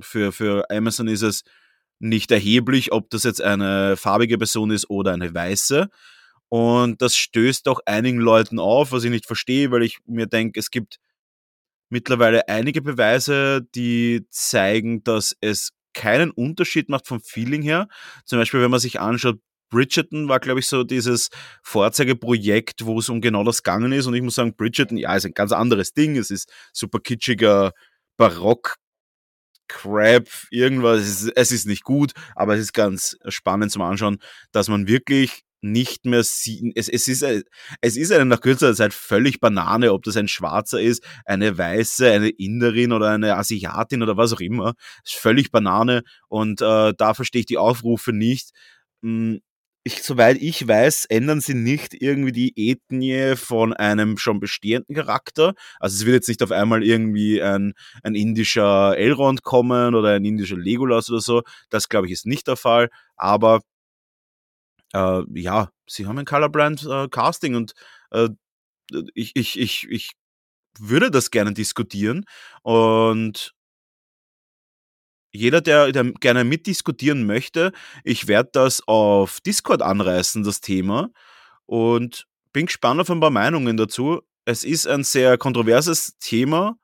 für, 0.00 0.32
für 0.32 0.70
Amazon 0.70 1.08
ist 1.08 1.22
es 1.22 1.44
nicht 2.00 2.30
erheblich, 2.30 2.92
ob 2.92 3.10
das 3.10 3.22
jetzt 3.22 3.40
eine 3.40 3.96
farbige 3.96 4.38
Person 4.38 4.70
ist 4.70 4.90
oder 4.90 5.12
eine 5.12 5.32
weiße. 5.32 5.88
Und 6.48 7.00
das 7.00 7.16
stößt 7.16 7.68
auch 7.68 7.80
einigen 7.86 8.18
Leuten 8.18 8.58
auf, 8.58 8.92
was 8.92 9.04
ich 9.04 9.10
nicht 9.10 9.26
verstehe, 9.26 9.70
weil 9.70 9.82
ich 9.82 9.98
mir 10.06 10.26
denke, 10.26 10.60
es 10.60 10.70
gibt 10.70 10.98
mittlerweile 11.88 12.48
einige 12.48 12.82
Beweise, 12.82 13.62
die 13.74 14.26
zeigen, 14.30 15.02
dass 15.04 15.36
es 15.40 15.72
keinen 15.94 16.30
Unterschied 16.30 16.88
macht 16.88 17.06
vom 17.08 17.20
Feeling 17.20 17.62
her. 17.62 17.88
Zum 18.24 18.38
Beispiel, 18.38 18.60
wenn 18.60 18.70
man 18.70 18.80
sich 18.80 19.00
anschaut, 19.00 19.38
Bridgerton 19.70 20.28
war, 20.28 20.40
glaube 20.40 20.60
ich, 20.60 20.66
so 20.66 20.84
dieses 20.84 21.30
Vorzeigeprojekt, 21.62 22.84
wo 22.84 22.98
es 22.98 23.08
um 23.08 23.20
genau 23.20 23.44
das 23.44 23.62
gegangen 23.62 23.92
ist. 23.92 24.06
Und 24.06 24.14
ich 24.14 24.22
muss 24.22 24.36
sagen, 24.36 24.54
Bridgerton, 24.54 24.98
ja, 24.98 25.16
ist 25.16 25.26
ein 25.26 25.32
ganz 25.32 25.52
anderes 25.52 25.92
Ding. 25.92 26.16
Es 26.16 26.30
ist 26.30 26.52
super 26.72 27.00
kitschiger 27.00 27.72
Barock. 28.16 28.76
Crap, 29.68 30.28
irgendwas, 30.50 31.00
es 31.00 31.22
ist, 31.22 31.32
es 31.36 31.50
ist 31.50 31.66
nicht 31.66 31.84
gut, 31.84 32.12
aber 32.36 32.54
es 32.54 32.60
ist 32.60 32.74
ganz 32.74 33.16
spannend 33.28 33.72
zum 33.72 33.80
Anschauen, 33.80 34.18
dass 34.52 34.68
man 34.68 34.86
wirklich 34.86 35.43
nicht 35.64 36.04
mehr 36.04 36.22
sieht. 36.22 36.72
Es, 36.76 36.88
es, 36.88 37.08
ist, 37.08 37.24
es 37.80 37.96
ist 37.96 38.12
einem 38.12 38.28
nach 38.28 38.40
kürzer 38.40 38.74
Zeit 38.74 38.94
völlig 38.94 39.40
Banane, 39.40 39.92
ob 39.92 40.02
das 40.04 40.16
ein 40.16 40.28
Schwarzer 40.28 40.80
ist, 40.80 41.04
eine 41.24 41.56
Weiße, 41.56 42.10
eine 42.10 42.28
Inderin 42.28 42.92
oder 42.92 43.10
eine 43.10 43.36
Asiatin 43.36 44.02
oder 44.02 44.16
was 44.16 44.32
auch 44.32 44.40
immer. 44.40 44.74
Ist 45.04 45.14
völlig 45.14 45.50
Banane 45.50 46.02
und 46.28 46.60
äh, 46.60 46.92
da 46.96 47.14
verstehe 47.14 47.40
ich 47.40 47.46
die 47.46 47.58
Aufrufe 47.58 48.12
nicht. 48.12 48.50
Hm, 49.02 49.40
ich, 49.86 50.02
soweit 50.02 50.38
ich 50.40 50.66
weiß, 50.66 51.04
ändern 51.06 51.40
sie 51.42 51.54
nicht 51.54 51.94
irgendwie 51.94 52.32
die 52.32 52.54
Ethnie 52.56 53.36
von 53.36 53.74
einem 53.74 54.16
schon 54.16 54.40
bestehenden 54.40 54.96
Charakter. 54.96 55.54
Also 55.78 55.96
es 55.96 56.06
wird 56.06 56.14
jetzt 56.14 56.28
nicht 56.28 56.42
auf 56.42 56.52
einmal 56.52 56.82
irgendwie 56.82 57.42
ein, 57.42 57.74
ein 58.02 58.14
indischer 58.14 58.96
Elrond 58.96 59.42
kommen 59.42 59.94
oder 59.94 60.14
ein 60.14 60.24
indischer 60.24 60.56
Legolas 60.56 61.10
oder 61.10 61.20
so. 61.20 61.42
Das 61.68 61.90
glaube 61.90 62.06
ich 62.06 62.14
ist 62.14 62.24
nicht 62.26 62.46
der 62.48 62.56
Fall. 62.56 62.88
Aber 63.16 63.60
äh, 64.94 65.22
ja, 65.34 65.70
sie 65.86 66.06
haben 66.06 66.18
ein 66.18 66.24
Colorbrand 66.24 66.86
äh, 66.86 67.08
Casting 67.08 67.54
und 67.56 67.74
äh, 68.10 68.28
ich, 69.14 69.32
ich, 69.34 69.58
ich, 69.58 69.88
ich 69.90 70.12
würde 70.78 71.10
das 71.10 71.30
gerne 71.30 71.52
diskutieren 71.52 72.24
und 72.62 73.54
jeder, 75.32 75.60
der, 75.60 75.90
der 75.90 76.12
gerne 76.12 76.44
mitdiskutieren 76.44 77.26
möchte, 77.26 77.72
ich 78.04 78.28
werde 78.28 78.50
das 78.52 78.86
auf 78.86 79.40
Discord 79.40 79.82
anreißen, 79.82 80.44
das 80.44 80.60
Thema. 80.60 81.10
Und 81.66 82.26
bin 82.52 82.66
gespannt 82.66 83.00
auf 83.00 83.10
ein 83.10 83.18
paar 83.18 83.30
Meinungen 83.30 83.76
dazu. 83.76 84.22
Es 84.44 84.62
ist 84.62 84.86
ein 84.86 85.02
sehr 85.02 85.36
kontroverses 85.36 86.16
Thema. 86.20 86.76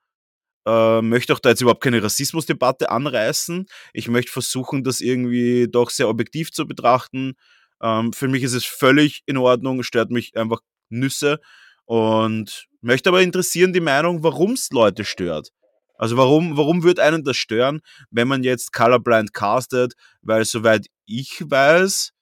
Äh, 0.66 1.00
möchte 1.02 1.32
auch 1.32 1.38
da 1.38 1.50
jetzt 1.50 1.62
überhaupt 1.62 1.82
keine 1.82 2.02
Rassismusdebatte 2.02 2.90
anreißen. 2.90 3.66
Ich 3.94 4.08
möchte 4.08 4.32
versuchen, 4.32 4.84
das 4.84 5.00
irgendwie 5.00 5.68
doch 5.70 5.90
sehr 5.90 6.08
objektiv 6.08 6.50
zu 6.52 6.66
betrachten. 6.66 7.34
Ähm, 7.82 8.12
für 8.12 8.28
mich 8.28 8.42
ist 8.42 8.54
es 8.54 8.64
völlig 8.64 9.22
in 9.26 9.36
Ordnung, 9.36 9.82
stört 9.82 10.10
mich 10.10 10.36
einfach 10.36 10.60
Nüsse. 10.88 11.40
Und 11.84 12.66
möchte 12.80 13.08
aber 13.08 13.22
interessieren 13.22 13.72
die 13.72 13.80
Meinung, 13.80 14.22
warum 14.22 14.52
es 14.52 14.70
Leute 14.70 15.04
stört. 15.04 15.50
Also 15.96 16.16
warum, 16.16 16.56
warum 16.56 16.82
würde 16.82 17.02
einen 17.02 17.24
das 17.24 17.36
stören, 17.36 17.80
wenn 18.10 18.28
man 18.28 18.42
jetzt 18.42 18.72
Colorblind 18.72 19.34
castet? 19.34 19.94
Weil 20.22 20.44
soweit 20.44 20.86
ich 21.04 21.42
weiß, 21.44 22.12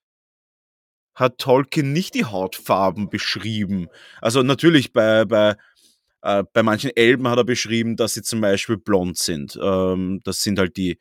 hat 1.14 1.38
Tolkien 1.38 1.92
nicht 1.92 2.14
die 2.14 2.25
Hautfarben 2.25 3.11
beschrieben. 3.11 3.88
Also 4.21 4.42
natürlich 4.42 4.92
bei, 4.92 5.25
bei, 5.25 5.57
äh, 6.23 6.44
bei 6.53 6.62
manchen 6.62 6.90
Elben 6.97 7.29
hat 7.29 7.38
er 7.38 7.44
beschrieben, 7.44 7.97
dass 7.97 8.14
sie 8.14 8.23
zum 8.23 8.40
Beispiel 8.40 8.79
blond 8.79 9.18
sind. 9.18 9.59
Ähm, 9.62 10.21
das 10.25 10.42
sind 10.42 10.59
halt 10.59 10.77
die, 10.77 10.99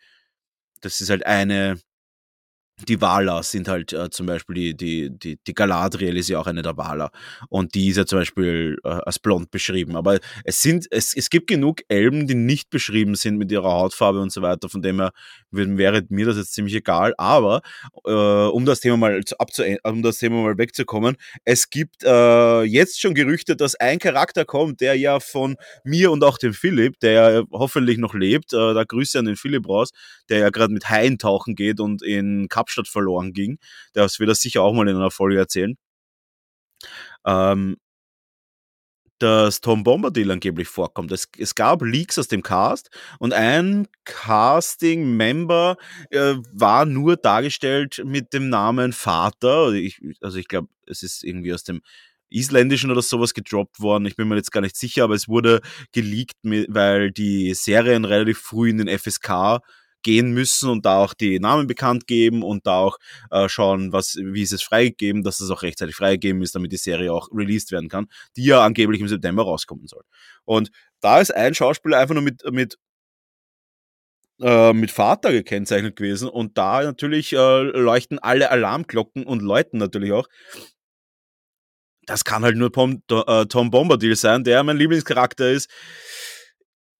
das 0.81 1.01
ist 1.01 1.09
halt 1.09 1.25
eine, 1.25 1.79
die 2.85 3.01
Wala 3.01 3.41
sind 3.41 3.67
halt 3.67 3.91
äh, 3.91 4.09
zum 4.11 4.27
Beispiel 4.27 4.55
die, 4.55 4.77
die, 4.77 5.09
die, 5.09 5.39
die 5.45 5.53
Galadriel 5.55 6.15
ist 6.15 6.29
ja 6.29 6.39
auch 6.39 6.45
eine 6.45 6.61
der 6.61 6.77
Wala. 6.77 7.09
Und 7.49 7.73
die 7.73 7.87
ist 7.87 7.97
ja 7.97 8.05
zum 8.05 8.19
Beispiel 8.19 8.77
äh, 8.83 8.89
als 8.89 9.17
blond 9.17 9.49
beschrieben. 9.49 9.95
Aber 9.95 10.19
es 10.43 10.61
sind, 10.61 10.85
es, 10.91 11.15
es 11.15 11.31
gibt 11.31 11.47
genug 11.47 11.81
Elben, 11.87 12.27
die 12.27 12.35
nicht 12.35 12.69
beschrieben 12.69 13.15
sind 13.15 13.37
mit 13.37 13.51
ihrer 13.51 13.71
Hautfarbe 13.71 14.19
und 14.19 14.31
so 14.31 14.43
weiter. 14.43 14.69
Von 14.69 14.83
dem 14.83 14.99
her 14.99 15.11
wäre 15.49 16.03
mir 16.09 16.27
das 16.27 16.37
jetzt 16.37 16.53
ziemlich 16.53 16.75
egal. 16.75 17.15
Aber 17.17 17.61
äh, 18.05 18.11
um 18.11 18.65
das 18.65 18.79
Thema 18.79 18.97
mal 18.97 19.21
abzu 19.39 19.63
um 19.83 20.03
das 20.03 20.19
Thema 20.19 20.43
mal 20.43 20.57
wegzukommen, 20.59 21.17
es 21.45 21.71
gibt 21.71 22.03
äh, 22.03 22.61
jetzt 22.61 23.01
schon 23.01 23.15
Gerüchte, 23.15 23.55
dass 23.55 23.73
ein 23.73 23.97
Charakter 23.97 24.45
kommt, 24.45 24.81
der 24.81 24.93
ja 24.95 25.19
von 25.19 25.55
mir 25.83 26.11
und 26.11 26.23
auch 26.23 26.37
dem 26.37 26.53
Philipp, 26.53 26.99
der 26.99 27.11
ja 27.11 27.43
hoffentlich 27.51 27.97
noch 27.97 28.13
lebt, 28.13 28.53
äh, 28.53 28.73
da 28.75 28.83
Grüße 28.83 29.17
an 29.17 29.25
den 29.25 29.35
Philipp 29.35 29.67
raus, 29.67 29.89
der 30.29 30.39
ja 30.39 30.49
gerade 30.51 30.73
mit 30.73 30.89
Haien 30.89 31.17
tauchen 31.17 31.55
geht 31.55 31.79
und 31.79 32.03
in 32.03 32.47
Kap 32.49 32.66
Kapstadt 32.67 32.87
verloren 32.87 33.33
ging. 33.33 33.59
Das 33.93 34.19
wird 34.19 34.29
er 34.29 34.35
sicher 34.35 34.61
auch 34.61 34.73
mal 34.73 34.87
in 34.87 34.95
einer 34.95 35.11
Folge 35.11 35.39
erzählen. 35.39 35.75
Ähm, 37.25 37.77
dass 39.19 39.61
Tom 39.61 39.83
Bombadil 39.83 40.29
angeblich 40.29 40.67
vorkommt. 40.67 41.11
Es, 41.11 41.27
es, 41.39 41.55
gab 41.55 41.81
Leaks 41.81 42.19
aus 42.19 42.27
dem 42.27 42.43
Cast 42.43 42.91
und 43.17 43.33
ein 43.33 43.87
Casting-Member 44.05 45.77
äh, 46.11 46.35
war 46.53 46.85
nur 46.85 47.15
dargestellt 47.15 48.03
mit 48.05 48.33
dem 48.33 48.49
Namen 48.49 48.93
Vater. 48.93 49.71
Ich, 49.71 49.99
also 50.21 50.37
ich 50.37 50.47
glaube, 50.47 50.67
es 50.85 51.01
ist 51.01 51.23
irgendwie 51.23 51.51
aus 51.51 51.63
dem 51.63 51.81
Isländischen 52.29 52.91
oder 52.91 53.01
sowas 53.01 53.33
gedroppt 53.33 53.79
worden. 53.79 54.05
Ich 54.05 54.17
bin 54.17 54.27
mir 54.27 54.35
jetzt 54.35 54.51
gar 54.51 54.61
nicht 54.61 54.75
sicher, 54.75 55.05
aber 55.05 55.15
es 55.15 55.27
wurde 55.27 55.61
geleakt, 55.93 56.35
weil 56.43 57.11
die 57.11 57.55
Serien 57.55 58.05
relativ 58.05 58.37
früh 58.37 58.69
in 58.69 58.77
den 58.77 58.99
FSK 58.99 59.61
gehen 60.07 60.31
müssen 60.31 60.69
und 60.69 60.85
da 60.85 60.99
auch 60.99 61.13
die 61.13 61.37
Namen 61.37 61.67
bekannt 61.67 62.07
geben 62.07 62.41
und 62.41 62.65
da 62.65 62.77
auch 62.77 62.97
äh, 63.29 63.49
schauen, 63.49 63.91
was, 63.91 64.15
wie 64.15 64.41
ist 64.41 64.53
es 64.53 64.63
freigegeben, 64.63 65.21
dass 65.21 65.41
es 65.41 65.49
auch 65.51 65.63
rechtzeitig 65.63 65.95
freigegeben 65.97 66.41
ist, 66.41 66.55
damit 66.55 66.71
die 66.71 66.77
Serie 66.77 67.11
auch 67.11 67.27
released 67.33 67.73
werden 67.73 67.89
kann, 67.89 68.07
die 68.37 68.45
ja 68.45 68.63
angeblich 68.63 69.01
im 69.01 69.09
September 69.09 69.43
rauskommen 69.43 69.85
soll. 69.85 70.03
Und 70.45 70.71
da 71.01 71.19
ist 71.19 71.35
ein 71.35 71.53
Schauspieler 71.53 71.97
einfach 71.99 72.13
nur 72.13 72.23
mit, 72.23 72.41
mit 72.49 72.77
äh, 74.39 74.71
mit 74.71 74.91
Vater 74.91 75.33
gekennzeichnet 75.33 75.97
gewesen 75.97 76.29
und 76.29 76.57
da 76.57 76.83
natürlich 76.83 77.33
äh, 77.33 77.61
leuchten 77.63 78.17
alle 78.17 78.49
Alarmglocken 78.49 79.25
und 79.25 79.41
läuten 79.41 79.77
natürlich 79.77 80.13
auch. 80.13 80.27
Das 82.05 82.23
kann 82.23 82.43
halt 82.43 82.55
nur 82.55 82.71
Tom, 82.71 83.03
äh, 83.11 83.45
Tom 83.47 83.71
Bombadil 83.71 84.15
sein, 84.15 84.45
der 84.45 84.63
mein 84.63 84.77
Lieblingscharakter 84.77 85.49
ist 85.51 85.69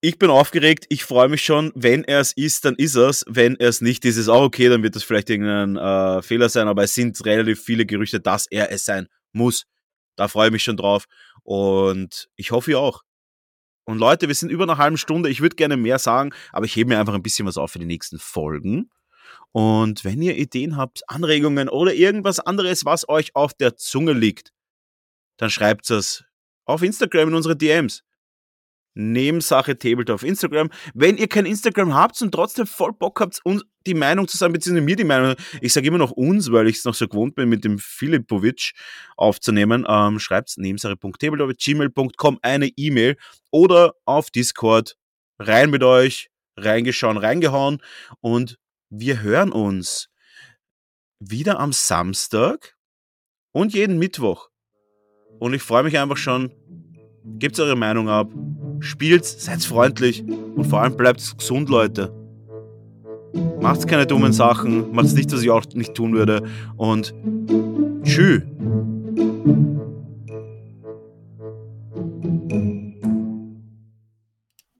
ich 0.01 0.19
bin 0.19 0.29
aufgeregt, 0.29 0.85
ich 0.89 1.03
freue 1.03 1.27
mich 1.27 1.43
schon. 1.43 1.71
Wenn 1.75 2.03
er 2.03 2.19
es 2.19 2.31
ist, 2.33 2.65
dann 2.65 2.75
ist 2.75 2.95
er 2.95 3.09
es. 3.09 3.25
Wenn 3.27 3.55
er 3.55 3.69
es 3.69 3.81
nicht 3.81 4.05
ist, 4.05 4.17
ist 4.17 4.29
auch 4.29 4.43
okay, 4.43 4.69
dann 4.69 4.83
wird 4.83 4.95
das 4.95 5.03
vielleicht 5.03 5.29
irgendein 5.29 5.75
äh, 5.75 6.21
Fehler 6.21 6.49
sein, 6.49 6.67
aber 6.67 6.83
es 6.83 6.93
sind 6.93 7.23
relativ 7.25 7.63
viele 7.63 7.85
Gerüchte, 7.85 8.19
dass 8.19 8.45
er 8.47 8.71
es 8.71 8.85
sein 8.85 9.07
muss. 9.31 9.65
Da 10.15 10.27
freue 10.27 10.47
ich 10.47 10.53
mich 10.53 10.63
schon 10.63 10.77
drauf 10.77 11.05
und 11.43 12.29
ich 12.35 12.51
hoffe 12.51 12.71
ihr 12.71 12.79
auch. 12.79 13.03
Und 13.85 13.99
Leute, 13.99 14.27
wir 14.27 14.35
sind 14.35 14.49
über 14.51 14.63
eine 14.63 14.77
halbe 14.77 14.97
Stunde. 14.97 15.29
Ich 15.29 15.41
würde 15.41 15.55
gerne 15.55 15.77
mehr 15.77 15.97
sagen, 15.97 16.33
aber 16.51 16.65
ich 16.65 16.75
hebe 16.75 16.89
mir 16.89 16.99
einfach 16.99 17.13
ein 17.13 17.23
bisschen 17.23 17.47
was 17.47 17.57
auf 17.57 17.71
für 17.71 17.79
die 17.79 17.85
nächsten 17.85 18.19
Folgen. 18.19 18.89
Und 19.51 20.03
wenn 20.03 20.21
ihr 20.21 20.37
Ideen 20.37 20.75
habt, 20.75 21.09
Anregungen 21.09 21.69
oder 21.69 21.93
irgendwas 21.93 22.39
anderes, 22.39 22.85
was 22.85 23.07
euch 23.07 23.35
auf 23.35 23.53
der 23.53 23.77
Zunge 23.77 24.13
liegt, 24.13 24.51
dann 25.37 25.49
schreibt 25.49 25.89
es 25.89 26.25
auf 26.65 26.83
Instagram 26.83 27.29
in 27.29 27.35
unsere 27.35 27.55
DMs. 27.55 28.03
Nebensache 28.97 29.77
Tabletop 29.77 30.15
auf 30.15 30.23
Instagram. 30.23 30.69
Wenn 30.95 31.17
ihr 31.17 31.27
kein 31.27 31.45
Instagram 31.45 31.93
habt 31.93 32.19
und 32.21 32.31
trotzdem 32.31 32.65
voll 32.65 32.93
Bock 32.93 33.19
habt, 33.19 33.39
uns 33.43 33.63
die 33.85 33.93
Meinung 33.93 34.27
zu 34.27 34.37
sagen, 34.37 34.53
beziehungsweise 34.53 34.83
mir 34.85 34.95
die 34.95 35.03
Meinung, 35.03 35.35
ich 35.61 35.71
sage 35.71 35.87
immer 35.87 35.99
noch 35.99 36.11
uns, 36.11 36.51
weil 36.51 36.67
ich 36.67 36.77
es 36.77 36.85
noch 36.85 36.95
so 36.95 37.07
gewohnt 37.07 37.35
bin, 37.35 37.47
mit 37.47 37.63
dem 37.63 37.77
Filipovic 37.77 38.73
aufzunehmen, 39.15 39.85
ähm, 39.87 40.19
schreibt 40.19 40.57
nebensache.tabletop.gmail.com 40.57 42.39
eine 42.41 42.67
E-Mail 42.75 43.17
oder 43.51 43.93
auf 44.05 44.31
Discord. 44.31 44.97
Rein 45.39 45.69
mit 45.69 45.83
euch, 45.83 46.31
reingeschaut, 46.57 47.21
reingehauen 47.21 47.79
und 48.21 48.57
wir 48.89 49.21
hören 49.21 49.51
uns 49.51 50.09
wieder 51.19 51.59
am 51.59 51.71
Samstag 51.71 52.75
und 53.51 53.73
jeden 53.73 53.99
Mittwoch. 53.99 54.49
Und 55.39 55.53
ich 55.53 55.61
freue 55.61 55.83
mich 55.83 55.97
einfach 55.99 56.17
schon. 56.17 56.51
Gebt 57.23 57.59
eure 57.59 57.75
Meinung 57.75 58.09
ab 58.09 58.31
spielt, 58.79 59.25
seid 59.25 59.63
freundlich 59.63 60.23
und 60.55 60.65
vor 60.65 60.81
allem 60.81 60.95
bleibt 60.95 61.37
gesund, 61.37 61.69
Leute. 61.69 62.11
Macht 63.61 63.87
keine 63.87 64.05
dummen 64.07 64.33
Sachen, 64.33 64.93
macht 64.93 65.13
nicht, 65.13 65.31
was 65.31 65.41
ich 65.41 65.49
auch 65.49 65.63
nicht 65.73 65.93
tun 65.93 66.13
würde 66.13 66.43
und 66.77 67.13
tschüss. 68.03 68.41